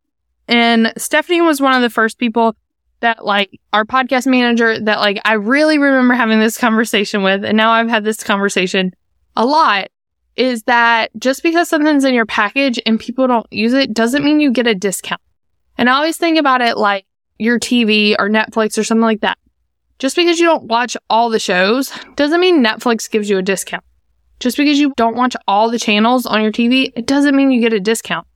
And 0.48 0.94
Stephanie 0.96 1.42
was 1.42 1.60
one 1.60 1.74
of 1.74 1.82
the 1.82 1.90
first 1.90 2.18
people 2.18 2.56
that 3.00 3.26
like 3.26 3.60
our 3.74 3.84
podcast 3.84 4.26
manager 4.26 4.80
that 4.80 5.00
like 5.00 5.20
I 5.26 5.34
really 5.34 5.76
remember 5.76 6.14
having 6.14 6.40
this 6.40 6.56
conversation 6.56 7.22
with. 7.22 7.44
And 7.44 7.58
now 7.58 7.72
I've 7.72 7.90
had 7.90 8.04
this 8.04 8.24
conversation 8.24 8.92
a 9.36 9.44
lot 9.44 9.88
is 10.36 10.62
that 10.64 11.10
just 11.18 11.42
because 11.42 11.68
something's 11.68 12.04
in 12.04 12.14
your 12.14 12.26
package 12.26 12.78
and 12.86 13.00
people 13.00 13.26
don't 13.26 13.50
use 13.52 13.72
it 13.72 13.94
doesn't 13.94 14.24
mean 14.24 14.40
you 14.40 14.50
get 14.50 14.66
a 14.66 14.74
discount. 14.74 15.20
And 15.78 15.88
I 15.88 15.94
always 15.94 16.16
think 16.16 16.38
about 16.38 16.60
it 16.60 16.76
like 16.76 17.06
your 17.38 17.58
TV 17.58 18.14
or 18.18 18.28
Netflix 18.28 18.78
or 18.78 18.84
something 18.84 19.02
like 19.02 19.20
that. 19.20 19.38
Just 19.98 20.16
because 20.16 20.38
you 20.38 20.46
don't 20.46 20.64
watch 20.64 20.96
all 21.08 21.30
the 21.30 21.38
shows 21.38 21.90
doesn't 22.16 22.40
mean 22.40 22.62
Netflix 22.62 23.10
gives 23.10 23.30
you 23.30 23.38
a 23.38 23.42
discount. 23.42 23.84
Just 24.38 24.58
because 24.58 24.78
you 24.78 24.92
don't 24.96 25.16
watch 25.16 25.34
all 25.48 25.70
the 25.70 25.78
channels 25.78 26.26
on 26.26 26.42
your 26.42 26.52
TV, 26.52 26.92
it 26.94 27.06
doesn't 27.06 27.34
mean 27.34 27.50
you 27.50 27.60
get 27.60 27.72
a 27.72 27.80
discount. 27.80 28.26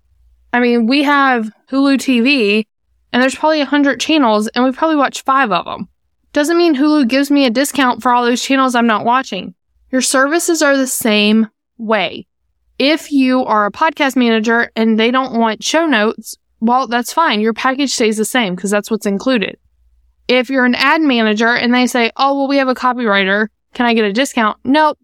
I 0.52 0.60
mean, 0.60 0.86
we 0.86 1.02
have 1.02 1.50
Hulu 1.70 1.96
TV 1.96 2.64
and 3.12 3.22
there's 3.22 3.34
probably 3.34 3.60
a 3.60 3.66
hundred 3.66 4.00
channels 4.00 4.48
and 4.48 4.64
we 4.64 4.72
probably 4.72 4.96
watch 4.96 5.22
five 5.22 5.52
of 5.52 5.66
them. 5.66 5.88
Doesn't 6.32 6.56
mean 6.56 6.76
Hulu 6.76 7.08
gives 7.08 7.30
me 7.30 7.44
a 7.44 7.50
discount 7.50 8.02
for 8.02 8.12
all 8.12 8.24
those 8.24 8.42
channels 8.42 8.74
I'm 8.74 8.86
not 8.86 9.04
watching. 9.04 9.54
Your 9.90 10.00
services 10.00 10.62
are 10.62 10.76
the 10.76 10.86
same 10.86 11.48
way. 11.80 12.26
If 12.78 13.12
you 13.12 13.44
are 13.44 13.66
a 13.66 13.72
podcast 13.72 14.16
manager 14.16 14.70
and 14.76 14.98
they 14.98 15.10
don't 15.10 15.38
want 15.38 15.62
show 15.62 15.86
notes, 15.86 16.36
well, 16.60 16.86
that's 16.86 17.12
fine. 17.12 17.40
Your 17.40 17.52
package 17.52 17.92
stays 17.92 18.16
the 18.16 18.24
same 18.24 18.54
because 18.54 18.70
that's 18.70 18.90
what's 18.90 19.06
included. 19.06 19.58
If 20.28 20.48
you're 20.48 20.64
an 20.64 20.74
ad 20.74 21.00
manager 21.00 21.48
and 21.48 21.74
they 21.74 21.86
say, 21.86 22.10
oh, 22.16 22.36
well, 22.36 22.48
we 22.48 22.58
have 22.58 22.68
a 22.68 22.74
copywriter. 22.74 23.48
Can 23.74 23.86
I 23.86 23.94
get 23.94 24.04
a 24.04 24.12
discount? 24.12 24.58
Nope. 24.64 24.98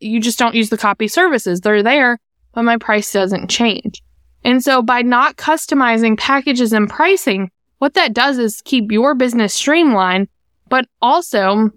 You 0.00 0.20
just 0.20 0.38
don't 0.38 0.54
use 0.54 0.70
the 0.70 0.78
copy 0.78 1.08
services. 1.08 1.60
They're 1.60 1.82
there, 1.82 2.18
but 2.52 2.62
my 2.62 2.76
price 2.78 3.12
doesn't 3.12 3.50
change. 3.50 4.02
And 4.44 4.62
so 4.62 4.82
by 4.82 5.02
not 5.02 5.36
customizing 5.36 6.18
packages 6.18 6.72
and 6.72 6.88
pricing, 6.88 7.50
what 7.78 7.94
that 7.94 8.14
does 8.14 8.38
is 8.38 8.62
keep 8.64 8.90
your 8.90 9.14
business 9.14 9.54
streamlined, 9.54 10.28
but 10.68 10.86
also 11.00 11.70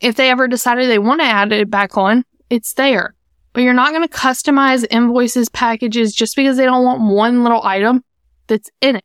if 0.00 0.16
they 0.16 0.30
ever 0.30 0.46
decided 0.46 0.88
they 0.88 0.98
want 0.98 1.20
to 1.20 1.26
add 1.26 1.52
it 1.52 1.70
back 1.70 1.96
on, 1.96 2.24
it's 2.50 2.74
there. 2.74 3.14
But 3.56 3.62
you're 3.62 3.72
not 3.72 3.92
going 3.92 4.06
to 4.06 4.14
customize 4.14 4.84
invoices, 4.90 5.48
packages 5.48 6.14
just 6.14 6.36
because 6.36 6.58
they 6.58 6.66
don't 6.66 6.84
want 6.84 7.00
one 7.00 7.42
little 7.42 7.64
item 7.64 8.04
that's 8.48 8.68
in 8.82 8.96
it. 8.96 9.04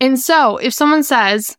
And 0.00 0.18
so 0.18 0.56
if 0.56 0.74
someone 0.74 1.04
says, 1.04 1.56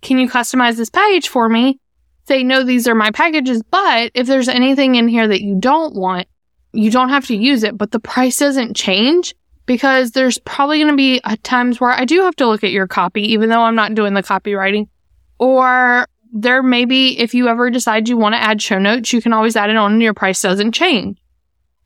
can 0.00 0.16
you 0.16 0.30
customize 0.30 0.76
this 0.76 0.90
package 0.90 1.28
for 1.28 1.48
me? 1.48 1.80
Say, 2.28 2.44
no, 2.44 2.62
these 2.62 2.86
are 2.86 2.94
my 2.94 3.10
packages, 3.10 3.64
but 3.64 4.12
if 4.14 4.28
there's 4.28 4.46
anything 4.46 4.94
in 4.94 5.08
here 5.08 5.26
that 5.26 5.42
you 5.42 5.56
don't 5.58 5.96
want, 5.96 6.28
you 6.72 6.88
don't 6.88 7.08
have 7.08 7.26
to 7.26 7.36
use 7.36 7.64
it, 7.64 7.76
but 7.76 7.90
the 7.90 7.98
price 7.98 8.38
doesn't 8.38 8.76
change 8.76 9.34
because 9.66 10.12
there's 10.12 10.38
probably 10.38 10.78
going 10.78 10.92
to 10.92 10.96
be 10.96 11.20
uh, 11.24 11.34
times 11.42 11.80
where 11.80 11.90
I 11.90 12.04
do 12.04 12.20
have 12.20 12.36
to 12.36 12.46
look 12.46 12.62
at 12.62 12.70
your 12.70 12.86
copy, 12.86 13.32
even 13.32 13.48
though 13.48 13.62
I'm 13.62 13.74
not 13.74 13.96
doing 13.96 14.14
the 14.14 14.22
copywriting. 14.22 14.86
Or 15.40 16.06
there 16.32 16.62
may 16.62 16.84
be, 16.84 17.18
if 17.18 17.34
you 17.34 17.48
ever 17.48 17.70
decide 17.70 18.08
you 18.08 18.16
want 18.16 18.36
to 18.36 18.40
add 18.40 18.62
show 18.62 18.78
notes, 18.78 19.12
you 19.12 19.20
can 19.20 19.32
always 19.32 19.56
add 19.56 19.68
it 19.68 19.74
on 19.74 19.94
and 19.94 20.02
your 20.02 20.14
price 20.14 20.40
doesn't 20.40 20.70
change. 20.70 21.18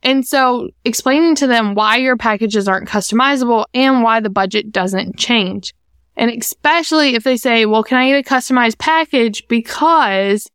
And 0.02 0.26
so 0.26 0.70
explaining 0.84 1.34
to 1.36 1.46
them 1.46 1.74
why 1.74 1.96
your 1.96 2.16
packages 2.16 2.68
aren't 2.68 2.88
customizable 2.88 3.66
and 3.74 4.02
why 4.02 4.20
the 4.20 4.30
budget 4.30 4.72
doesn't 4.72 5.18
change. 5.18 5.74
And 6.16 6.30
especially 6.30 7.14
if 7.14 7.24
they 7.24 7.36
say, 7.36 7.66
well, 7.66 7.82
can 7.82 7.98
I 7.98 8.08
get 8.08 8.26
a 8.26 8.28
customized 8.28 8.78
package 8.78 9.46
because 9.48 10.50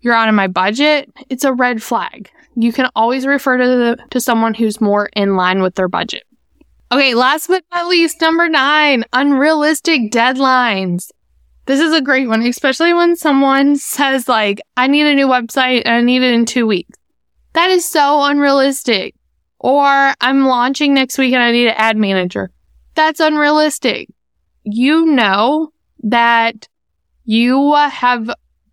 you're 0.00 0.14
out 0.14 0.28
of 0.28 0.34
my 0.34 0.46
budget? 0.46 1.10
It's 1.28 1.44
a 1.44 1.52
red 1.52 1.82
flag. 1.82 2.30
You 2.54 2.72
can 2.72 2.88
always 2.94 3.26
refer 3.26 3.56
to 3.56 3.66
the, 3.66 3.98
to 4.10 4.20
someone 4.20 4.54
who's 4.54 4.80
more 4.80 5.08
in 5.14 5.36
line 5.36 5.62
with 5.62 5.74
their 5.74 5.88
budget. 5.88 6.24
Okay. 6.90 7.14
Last 7.14 7.46
but 7.48 7.64
not 7.72 7.88
least, 7.88 8.20
number 8.20 8.48
nine, 8.48 9.04
unrealistic 9.12 10.10
deadlines. 10.10 11.10
This 11.64 11.80
is 11.80 11.92
a 11.92 12.02
great 12.02 12.28
one, 12.28 12.42
especially 12.42 12.92
when 12.92 13.16
someone 13.16 13.76
says 13.76 14.28
like, 14.28 14.60
I 14.76 14.86
need 14.86 15.06
a 15.06 15.14
new 15.14 15.26
website 15.26 15.82
and 15.84 15.94
I 15.94 16.00
need 16.02 16.22
it 16.22 16.34
in 16.34 16.44
two 16.44 16.66
weeks. 16.66 16.98
That 17.52 17.70
is 17.70 17.88
so 17.88 18.22
unrealistic. 18.24 19.14
Or 19.58 20.14
I'm 20.20 20.46
launching 20.46 20.94
next 20.94 21.18
week 21.18 21.32
and 21.32 21.42
I 21.42 21.52
need 21.52 21.68
an 21.68 21.74
ad 21.76 21.96
manager. 21.96 22.50
That's 22.94 23.20
unrealistic. 23.20 24.08
You 24.64 25.06
know 25.06 25.72
that 26.02 26.68
you 27.24 27.74
have 27.74 28.30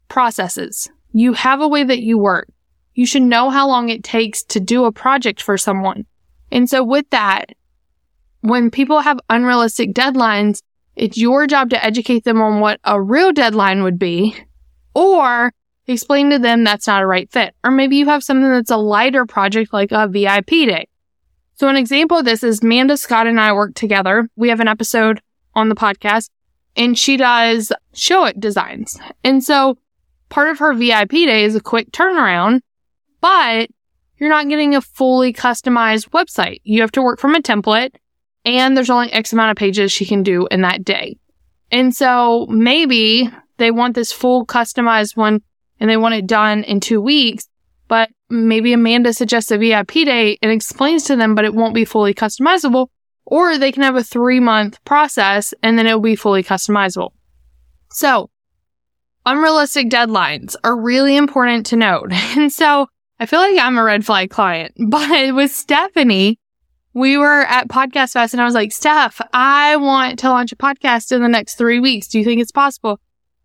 processes. 0.08 0.90
You 1.14 1.34
have 1.34 1.62
a 1.62 1.68
way 1.68 1.84
that 1.84 2.02
you 2.02 2.18
work. 2.18 2.48
You 2.96 3.06
should 3.06 3.22
know 3.22 3.50
how 3.50 3.68
long 3.68 3.90
it 3.90 4.04
takes 4.04 4.44
to 4.44 4.60
do 4.60 4.86
a 4.86 4.92
project 4.92 5.42
for 5.42 5.58
someone. 5.58 6.06
And 6.52 6.70
so 6.70 6.84
with 6.84 7.10
that, 7.12 7.52
when 8.42 8.72
people 8.72 9.02
have 9.02 9.20
unrealistic 9.30 9.94
deadlines, 9.94 10.62
it's 10.96 11.18
your 11.18 11.48
job 11.48 11.70
to 11.70 11.84
educate 11.84 12.24
them 12.24 12.42
on 12.42 12.60
what 12.60 12.80
a 12.84 13.02
real 13.02 13.32
deadline 13.32 13.84
would 13.84 14.00
be 14.00 14.36
or 14.94 15.54
explain 15.94 16.30
to 16.30 16.40
them 16.40 16.64
that's 16.64 16.88
not 16.88 17.02
a 17.02 17.08
right 17.08 17.30
fit. 17.32 17.56
Or 17.64 17.72
maybe 17.72 17.98
you 17.98 18.06
have 18.06 18.24
something 18.24 18.50
that's 18.50 18.72
a 18.72 18.78
lighter 18.78 19.26
project 19.26 19.74
like 19.74 19.92
a 19.92 20.08
VIP 20.08 20.50
day. 20.50 20.88
So 21.56 21.68
an 21.68 21.76
example 21.76 22.18
of 22.18 22.26
this 22.26 22.44
is 22.44 22.64
Manda 22.64 22.96
Scott 22.96 23.28
and 23.28 23.40
I 23.40 23.52
work 23.54 23.76
together. 23.76 24.30
We 24.36 24.50
have 24.50 24.60
an 24.60 24.68
episode 24.68 25.20
on 25.56 25.70
the 25.70 25.76
podcast 25.76 26.30
and 26.76 26.98
she 26.98 27.18
does 27.18 27.72
Showit 27.94 28.40
designs. 28.40 28.98
And 29.24 29.44
so 29.44 29.78
part 30.30 30.50
of 30.50 30.60
her 30.60 30.74
VIP 30.74 31.12
day 31.12 31.44
is 31.44 31.56
a 31.56 31.62
quick 31.62 31.92
turnaround, 31.92 32.62
but 33.20 33.70
you're 34.18 34.30
not 34.30 34.48
getting 34.48 34.76
a 34.76 34.82
fully 34.82 35.34
customized 35.34 36.10
website. 36.12 36.62
You 36.64 36.82
have 36.82 36.92
to 36.94 37.02
work 37.02 37.20
from 37.20 37.36
a 37.36 37.42
template 37.42 37.96
and 38.46 38.76
there's 38.78 38.90
only 38.90 39.12
X 39.12 39.34
amount 39.34 39.52
of 39.52 39.58
pages 39.58 39.92
she 39.92 40.06
can 40.06 40.24
do 40.24 40.48
in 40.52 40.62
that 40.62 40.86
day. 40.86 41.18
And 41.72 41.96
so 41.96 42.48
maybe 42.50 43.30
they 43.58 43.72
want 43.72 43.96
this 43.96 44.12
full 44.12 44.46
customized 44.46 45.18
one 45.18 45.42
and 45.80 45.90
they 45.90 45.98
want 45.98 46.16
it 46.16 46.28
done 46.28 46.64
in 46.64 46.80
two 46.80 47.02
weeks, 47.02 47.48
but 47.88 48.10
maybe 48.30 48.74
Amanda 48.74 49.14
suggests 49.14 49.52
a 49.52 49.58
VIP 49.58 49.94
day 49.94 50.38
and 50.42 50.52
explains 50.52 51.04
to 51.06 51.16
them, 51.16 51.36
but 51.36 51.46
it 51.46 51.54
won't 51.54 51.74
be 51.74 51.86
fully 51.86 52.14
customizable. 52.14 52.88
Or 53.26 53.58
they 53.58 53.72
can 53.72 53.84
have 53.84 53.96
a 53.96 54.04
three 54.04 54.40
month 54.40 54.84
process 54.86 55.54
and 55.62 55.78
then 55.78 55.86
it 55.86 55.94
will 55.94 56.02
be 56.02 56.16
fully 56.16 56.44
customizable. 56.44 57.12
So 57.92 58.30
unrealistic 59.26 59.90
deadlines 59.90 60.56
are 60.64 60.80
really 60.80 61.16
important 61.16 61.68
to 61.68 61.76
note. 61.76 62.12
And 62.38 62.52
so 62.52 62.88
I 63.20 63.26
feel 63.26 63.40
like 63.40 63.60
I'm 63.60 63.78
a 63.78 63.84
red 63.84 64.06
flag 64.06 64.30
client, 64.30 64.74
but 64.88 65.36
with 65.36 65.52
Stephanie, 65.52 66.40
we 66.94 67.18
were 67.18 67.42
at 67.42 67.68
Podcast 67.68 68.14
Fest 68.14 68.34
and 68.34 68.42
I 68.42 68.46
was 68.46 68.56
like, 68.56 68.72
Steph, 68.72 69.22
I 69.32 69.76
want 69.78 70.20
to 70.20 70.30
launch 70.30 70.52
a 70.52 70.56
podcast 70.56 71.12
in 71.12 71.22
the 71.22 71.28
next 71.28 71.56
three 71.56 71.80
weeks. 71.80 72.08
Do 72.08 72.18
you 72.18 72.26
think 72.26 72.42
it's 72.42 72.52
possible? 72.52 73.00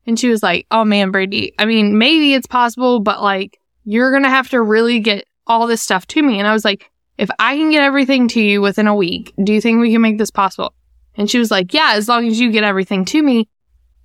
And 0.06 0.18
she 0.18 0.28
was 0.28 0.42
like, 0.42 0.66
Oh 0.70 0.84
man, 0.84 1.10
Brandy, 1.10 1.54
I 1.58 1.64
mean, 1.64 1.98
maybe 1.98 2.34
it's 2.34 2.46
possible, 2.46 3.00
but 3.00 3.22
like, 3.22 3.58
you're 3.84 4.10
going 4.10 4.22
to 4.22 4.30
have 4.30 4.48
to 4.50 4.62
really 4.62 5.00
get 5.00 5.26
all 5.46 5.66
this 5.66 5.82
stuff 5.82 6.06
to 6.08 6.22
me. 6.22 6.38
And 6.38 6.48
I 6.48 6.52
was 6.52 6.64
like, 6.64 6.90
if 7.18 7.30
I 7.38 7.56
can 7.56 7.70
get 7.70 7.82
everything 7.82 8.28
to 8.28 8.40
you 8.40 8.60
within 8.60 8.86
a 8.86 8.94
week, 8.94 9.32
do 9.42 9.52
you 9.52 9.60
think 9.60 9.80
we 9.80 9.92
can 9.92 10.00
make 10.00 10.18
this 10.18 10.30
possible? 10.30 10.74
And 11.16 11.30
she 11.30 11.38
was 11.38 11.50
like, 11.50 11.72
yeah, 11.72 11.92
as 11.94 12.08
long 12.08 12.26
as 12.26 12.40
you 12.40 12.50
get 12.50 12.64
everything 12.64 13.04
to 13.06 13.22
me. 13.22 13.48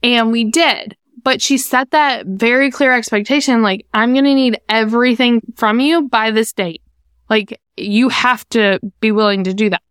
And 0.03 0.31
we 0.31 0.45
did. 0.45 0.95
But 1.23 1.41
she 1.41 1.57
set 1.57 1.91
that 1.91 2.25
very 2.25 2.71
clear 2.71 2.93
expectation. 2.93 3.61
Like, 3.61 3.85
I'm 3.93 4.13
going 4.13 4.25
to 4.25 4.33
need 4.33 4.59
everything 4.69 5.41
from 5.55 5.79
you 5.79 6.07
by 6.07 6.31
this 6.31 6.53
date. 6.53 6.81
Like, 7.29 7.59
you 7.75 8.09
have 8.09 8.47
to 8.49 8.79
be 8.99 9.11
willing 9.11 9.43
to 9.45 9.53
do 9.53 9.69
that. 9.69 9.81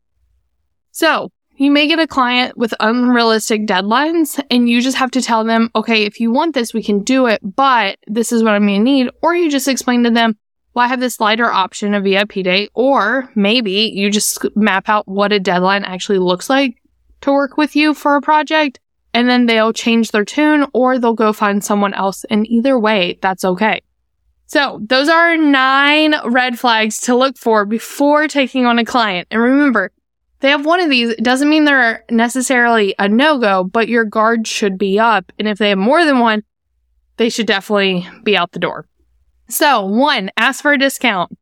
So 0.92 1.30
you 1.58 1.72
may 1.72 1.88
get 1.88 1.98
a 1.98 2.06
client 2.06 2.56
with 2.56 2.72
unrealistic 2.78 3.66
deadlines 3.66 4.40
and 4.50 4.68
you 4.68 4.80
just 4.80 4.96
have 4.96 5.10
to 5.10 5.20
tell 5.20 5.42
them, 5.42 5.70
okay, 5.74 6.04
if 6.04 6.20
you 6.20 6.30
want 6.30 6.54
this, 6.54 6.72
we 6.72 6.82
can 6.82 7.02
do 7.02 7.26
it, 7.26 7.40
but 7.42 7.98
this 8.06 8.30
is 8.30 8.44
what 8.44 8.54
I'm 8.54 8.66
going 8.66 8.78
to 8.78 8.84
need. 8.84 9.10
Or 9.22 9.34
you 9.34 9.50
just 9.50 9.66
explain 9.66 10.04
to 10.04 10.10
them, 10.10 10.36
well, 10.72 10.84
I 10.84 10.88
have 10.88 11.00
this 11.00 11.18
lighter 11.18 11.50
option, 11.50 11.94
of 11.94 12.04
VIP 12.04 12.34
day, 12.44 12.68
or 12.74 13.28
maybe 13.34 13.92
you 13.92 14.08
just 14.10 14.46
map 14.54 14.88
out 14.88 15.08
what 15.08 15.32
a 15.32 15.40
deadline 15.40 15.82
actually 15.82 16.18
looks 16.18 16.48
like 16.48 16.80
to 17.22 17.32
work 17.32 17.56
with 17.56 17.74
you 17.74 17.92
for 17.92 18.14
a 18.14 18.22
project. 18.22 18.78
And 19.12 19.28
then 19.28 19.46
they'll 19.46 19.72
change 19.72 20.12
their 20.12 20.24
tune 20.24 20.66
or 20.72 20.98
they'll 20.98 21.14
go 21.14 21.32
find 21.32 21.64
someone 21.64 21.94
else. 21.94 22.24
And 22.30 22.46
either 22.46 22.78
way, 22.78 23.18
that's 23.20 23.44
okay. 23.44 23.80
So 24.46 24.80
those 24.82 25.08
are 25.08 25.36
nine 25.36 26.14
red 26.24 26.58
flags 26.58 27.00
to 27.02 27.16
look 27.16 27.36
for 27.36 27.64
before 27.64 28.28
taking 28.28 28.64
on 28.64 28.78
a 28.78 28.84
client. 28.84 29.26
And 29.30 29.42
remember, 29.42 29.90
they 30.40 30.50
have 30.50 30.64
one 30.64 30.80
of 30.80 30.90
these. 30.90 31.10
It 31.10 31.24
doesn't 31.24 31.48
mean 31.48 31.64
they're 31.64 32.04
necessarily 32.10 32.94
a 32.98 33.08
no-go, 33.08 33.64
but 33.64 33.88
your 33.88 34.04
guard 34.04 34.46
should 34.46 34.78
be 34.78 34.98
up. 34.98 35.32
And 35.38 35.48
if 35.48 35.58
they 35.58 35.70
have 35.70 35.78
more 35.78 36.04
than 36.04 36.20
one, 36.20 36.42
they 37.16 37.28
should 37.28 37.46
definitely 37.46 38.06
be 38.22 38.36
out 38.36 38.52
the 38.52 38.58
door. 38.58 38.86
So 39.48 39.84
one, 39.84 40.30
ask 40.36 40.62
for 40.62 40.72
a 40.72 40.78
discount. 40.78 41.36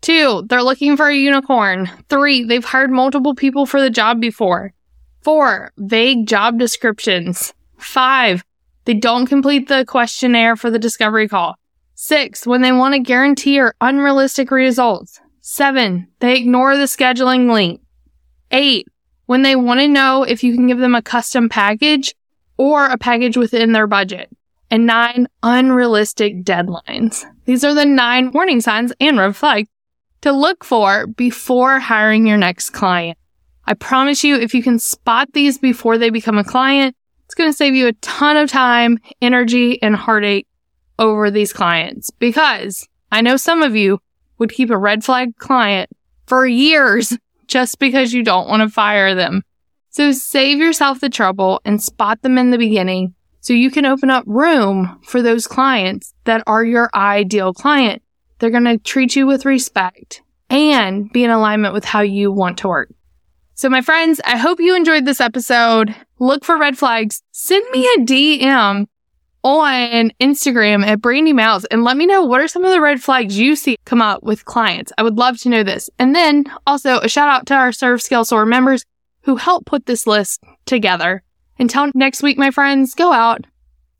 Two, 0.00 0.44
they're 0.48 0.62
looking 0.62 0.96
for 0.96 1.08
a 1.08 1.16
unicorn. 1.16 1.90
Three, 2.08 2.44
they've 2.44 2.64
hired 2.64 2.90
multiple 2.90 3.34
people 3.34 3.66
for 3.66 3.80
the 3.80 3.90
job 3.90 4.20
before. 4.20 4.72
Four, 5.22 5.72
vague 5.78 6.26
job 6.26 6.58
descriptions. 6.58 7.54
Five, 7.78 8.44
they 8.84 8.94
don't 8.94 9.26
complete 9.26 9.68
the 9.68 9.84
questionnaire 9.84 10.54
for 10.56 10.70
the 10.70 10.78
discovery 10.78 11.28
call. 11.28 11.56
Six, 11.94 12.46
when 12.46 12.62
they 12.62 12.72
want 12.72 12.94
to 12.94 13.00
guarantee 13.00 13.58
or 13.58 13.74
unrealistic 13.80 14.50
results. 14.50 15.18
Seven, 15.40 16.08
they 16.20 16.36
ignore 16.36 16.76
the 16.76 16.84
scheduling 16.84 17.50
link. 17.52 17.80
Eight, 18.50 18.86
when 19.26 19.42
they 19.42 19.56
want 19.56 19.80
to 19.80 19.88
know 19.88 20.22
if 20.22 20.42
you 20.42 20.54
can 20.54 20.66
give 20.66 20.78
them 20.78 20.94
a 20.94 21.02
custom 21.02 21.48
package 21.48 22.14
or 22.56 22.86
a 22.86 22.98
package 22.98 23.36
within 23.36 23.72
their 23.72 23.86
budget. 23.86 24.30
And 24.70 24.86
nine, 24.86 25.28
unrealistic 25.42 26.42
deadlines. 26.42 27.24
These 27.44 27.62
are 27.64 27.74
the 27.74 27.84
nine 27.84 28.32
warning 28.32 28.60
signs 28.60 28.92
and 29.00 29.16
red 29.16 29.36
flags 29.36 29.68
to 30.22 30.32
look 30.32 30.64
for 30.64 31.06
before 31.06 31.78
hiring 31.78 32.26
your 32.26 32.36
next 32.36 32.70
client. 32.70 33.16
I 33.64 33.74
promise 33.74 34.24
you, 34.24 34.36
if 34.36 34.54
you 34.54 34.62
can 34.62 34.78
spot 34.78 35.28
these 35.32 35.58
before 35.58 35.98
they 35.98 36.10
become 36.10 36.38
a 36.38 36.44
client, 36.44 36.96
it's 37.24 37.34
going 37.34 37.50
to 37.50 37.56
save 37.56 37.74
you 37.74 37.88
a 37.88 37.92
ton 37.94 38.36
of 38.36 38.50
time, 38.50 38.98
energy, 39.20 39.80
and 39.82 39.94
heartache 39.94 40.46
over 40.98 41.30
these 41.30 41.52
clients 41.52 42.10
because 42.10 42.88
I 43.12 43.20
know 43.20 43.36
some 43.36 43.62
of 43.62 43.76
you 43.76 44.00
would 44.38 44.52
keep 44.52 44.70
a 44.70 44.78
red 44.78 45.04
flag 45.04 45.36
client 45.36 45.90
for 46.26 46.46
years 46.46 47.16
just 47.46 47.78
because 47.78 48.12
you 48.12 48.22
don't 48.22 48.48
want 48.48 48.62
to 48.62 48.68
fire 48.68 49.14
them. 49.14 49.42
So 49.90 50.12
save 50.12 50.58
yourself 50.58 51.00
the 51.00 51.08
trouble 51.08 51.60
and 51.64 51.82
spot 51.82 52.22
them 52.22 52.38
in 52.38 52.50
the 52.50 52.58
beginning 52.58 53.14
so 53.40 53.52
you 53.52 53.70
can 53.70 53.86
open 53.86 54.10
up 54.10 54.24
room 54.26 55.00
for 55.04 55.22
those 55.22 55.46
clients 55.46 56.12
that 56.24 56.42
are 56.46 56.64
your 56.64 56.90
ideal 56.94 57.54
client. 57.54 58.02
They're 58.38 58.50
going 58.50 58.64
to 58.64 58.78
treat 58.78 59.16
you 59.16 59.26
with 59.26 59.44
respect 59.44 60.22
and 60.50 61.10
be 61.12 61.24
in 61.24 61.30
alignment 61.30 61.72
with 61.72 61.84
how 61.84 62.00
you 62.00 62.30
want 62.30 62.58
to 62.58 62.68
work. 62.68 62.92
So 63.54 63.70
my 63.70 63.80
friends, 63.80 64.20
I 64.24 64.36
hope 64.36 64.60
you 64.60 64.76
enjoyed 64.76 65.06
this 65.06 65.20
episode. 65.20 65.94
Look 66.18 66.44
for 66.44 66.58
red 66.58 66.76
flags. 66.76 67.22
Send 67.32 67.64
me 67.70 67.86
a 67.86 68.00
DM 68.00 68.86
on 69.46 70.10
Instagram 70.20 70.84
at 70.84 71.00
Brandy 71.00 71.32
Mowles 71.32 71.64
and 71.66 71.84
let 71.84 71.96
me 71.96 72.04
know 72.04 72.24
what 72.24 72.40
are 72.40 72.48
some 72.48 72.64
of 72.64 72.72
the 72.72 72.80
red 72.80 73.00
flags 73.00 73.38
you 73.38 73.54
see 73.54 73.76
come 73.84 74.02
up 74.02 74.24
with 74.24 74.44
clients. 74.44 74.92
I 74.98 75.04
would 75.04 75.16
love 75.16 75.38
to 75.42 75.48
know 75.48 75.62
this. 75.62 75.88
And 76.00 76.16
then 76.16 76.44
also 76.66 76.98
a 76.98 77.08
shout 77.08 77.28
out 77.28 77.46
to 77.46 77.54
our 77.54 77.70
Serve 77.70 78.02
Scale 78.02 78.24
Soar 78.24 78.44
members 78.44 78.84
who 79.22 79.36
helped 79.36 79.66
put 79.66 79.86
this 79.86 80.06
list 80.06 80.42
together. 80.64 81.22
Until 81.60 81.90
next 81.94 82.22
week, 82.22 82.38
my 82.38 82.50
friends, 82.50 82.94
go 82.94 83.12
out, 83.12 83.46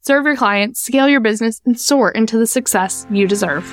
serve 0.01 0.27
your 0.27 0.37
clients, 0.37 0.81
scale 0.81 1.09
your 1.09 1.21
business, 1.21 1.61
and 1.65 1.79
soar 1.79 2.11
into 2.11 2.39
the 2.39 2.47
success 2.47 3.07
you 3.11 3.29
deserve. 3.29 3.73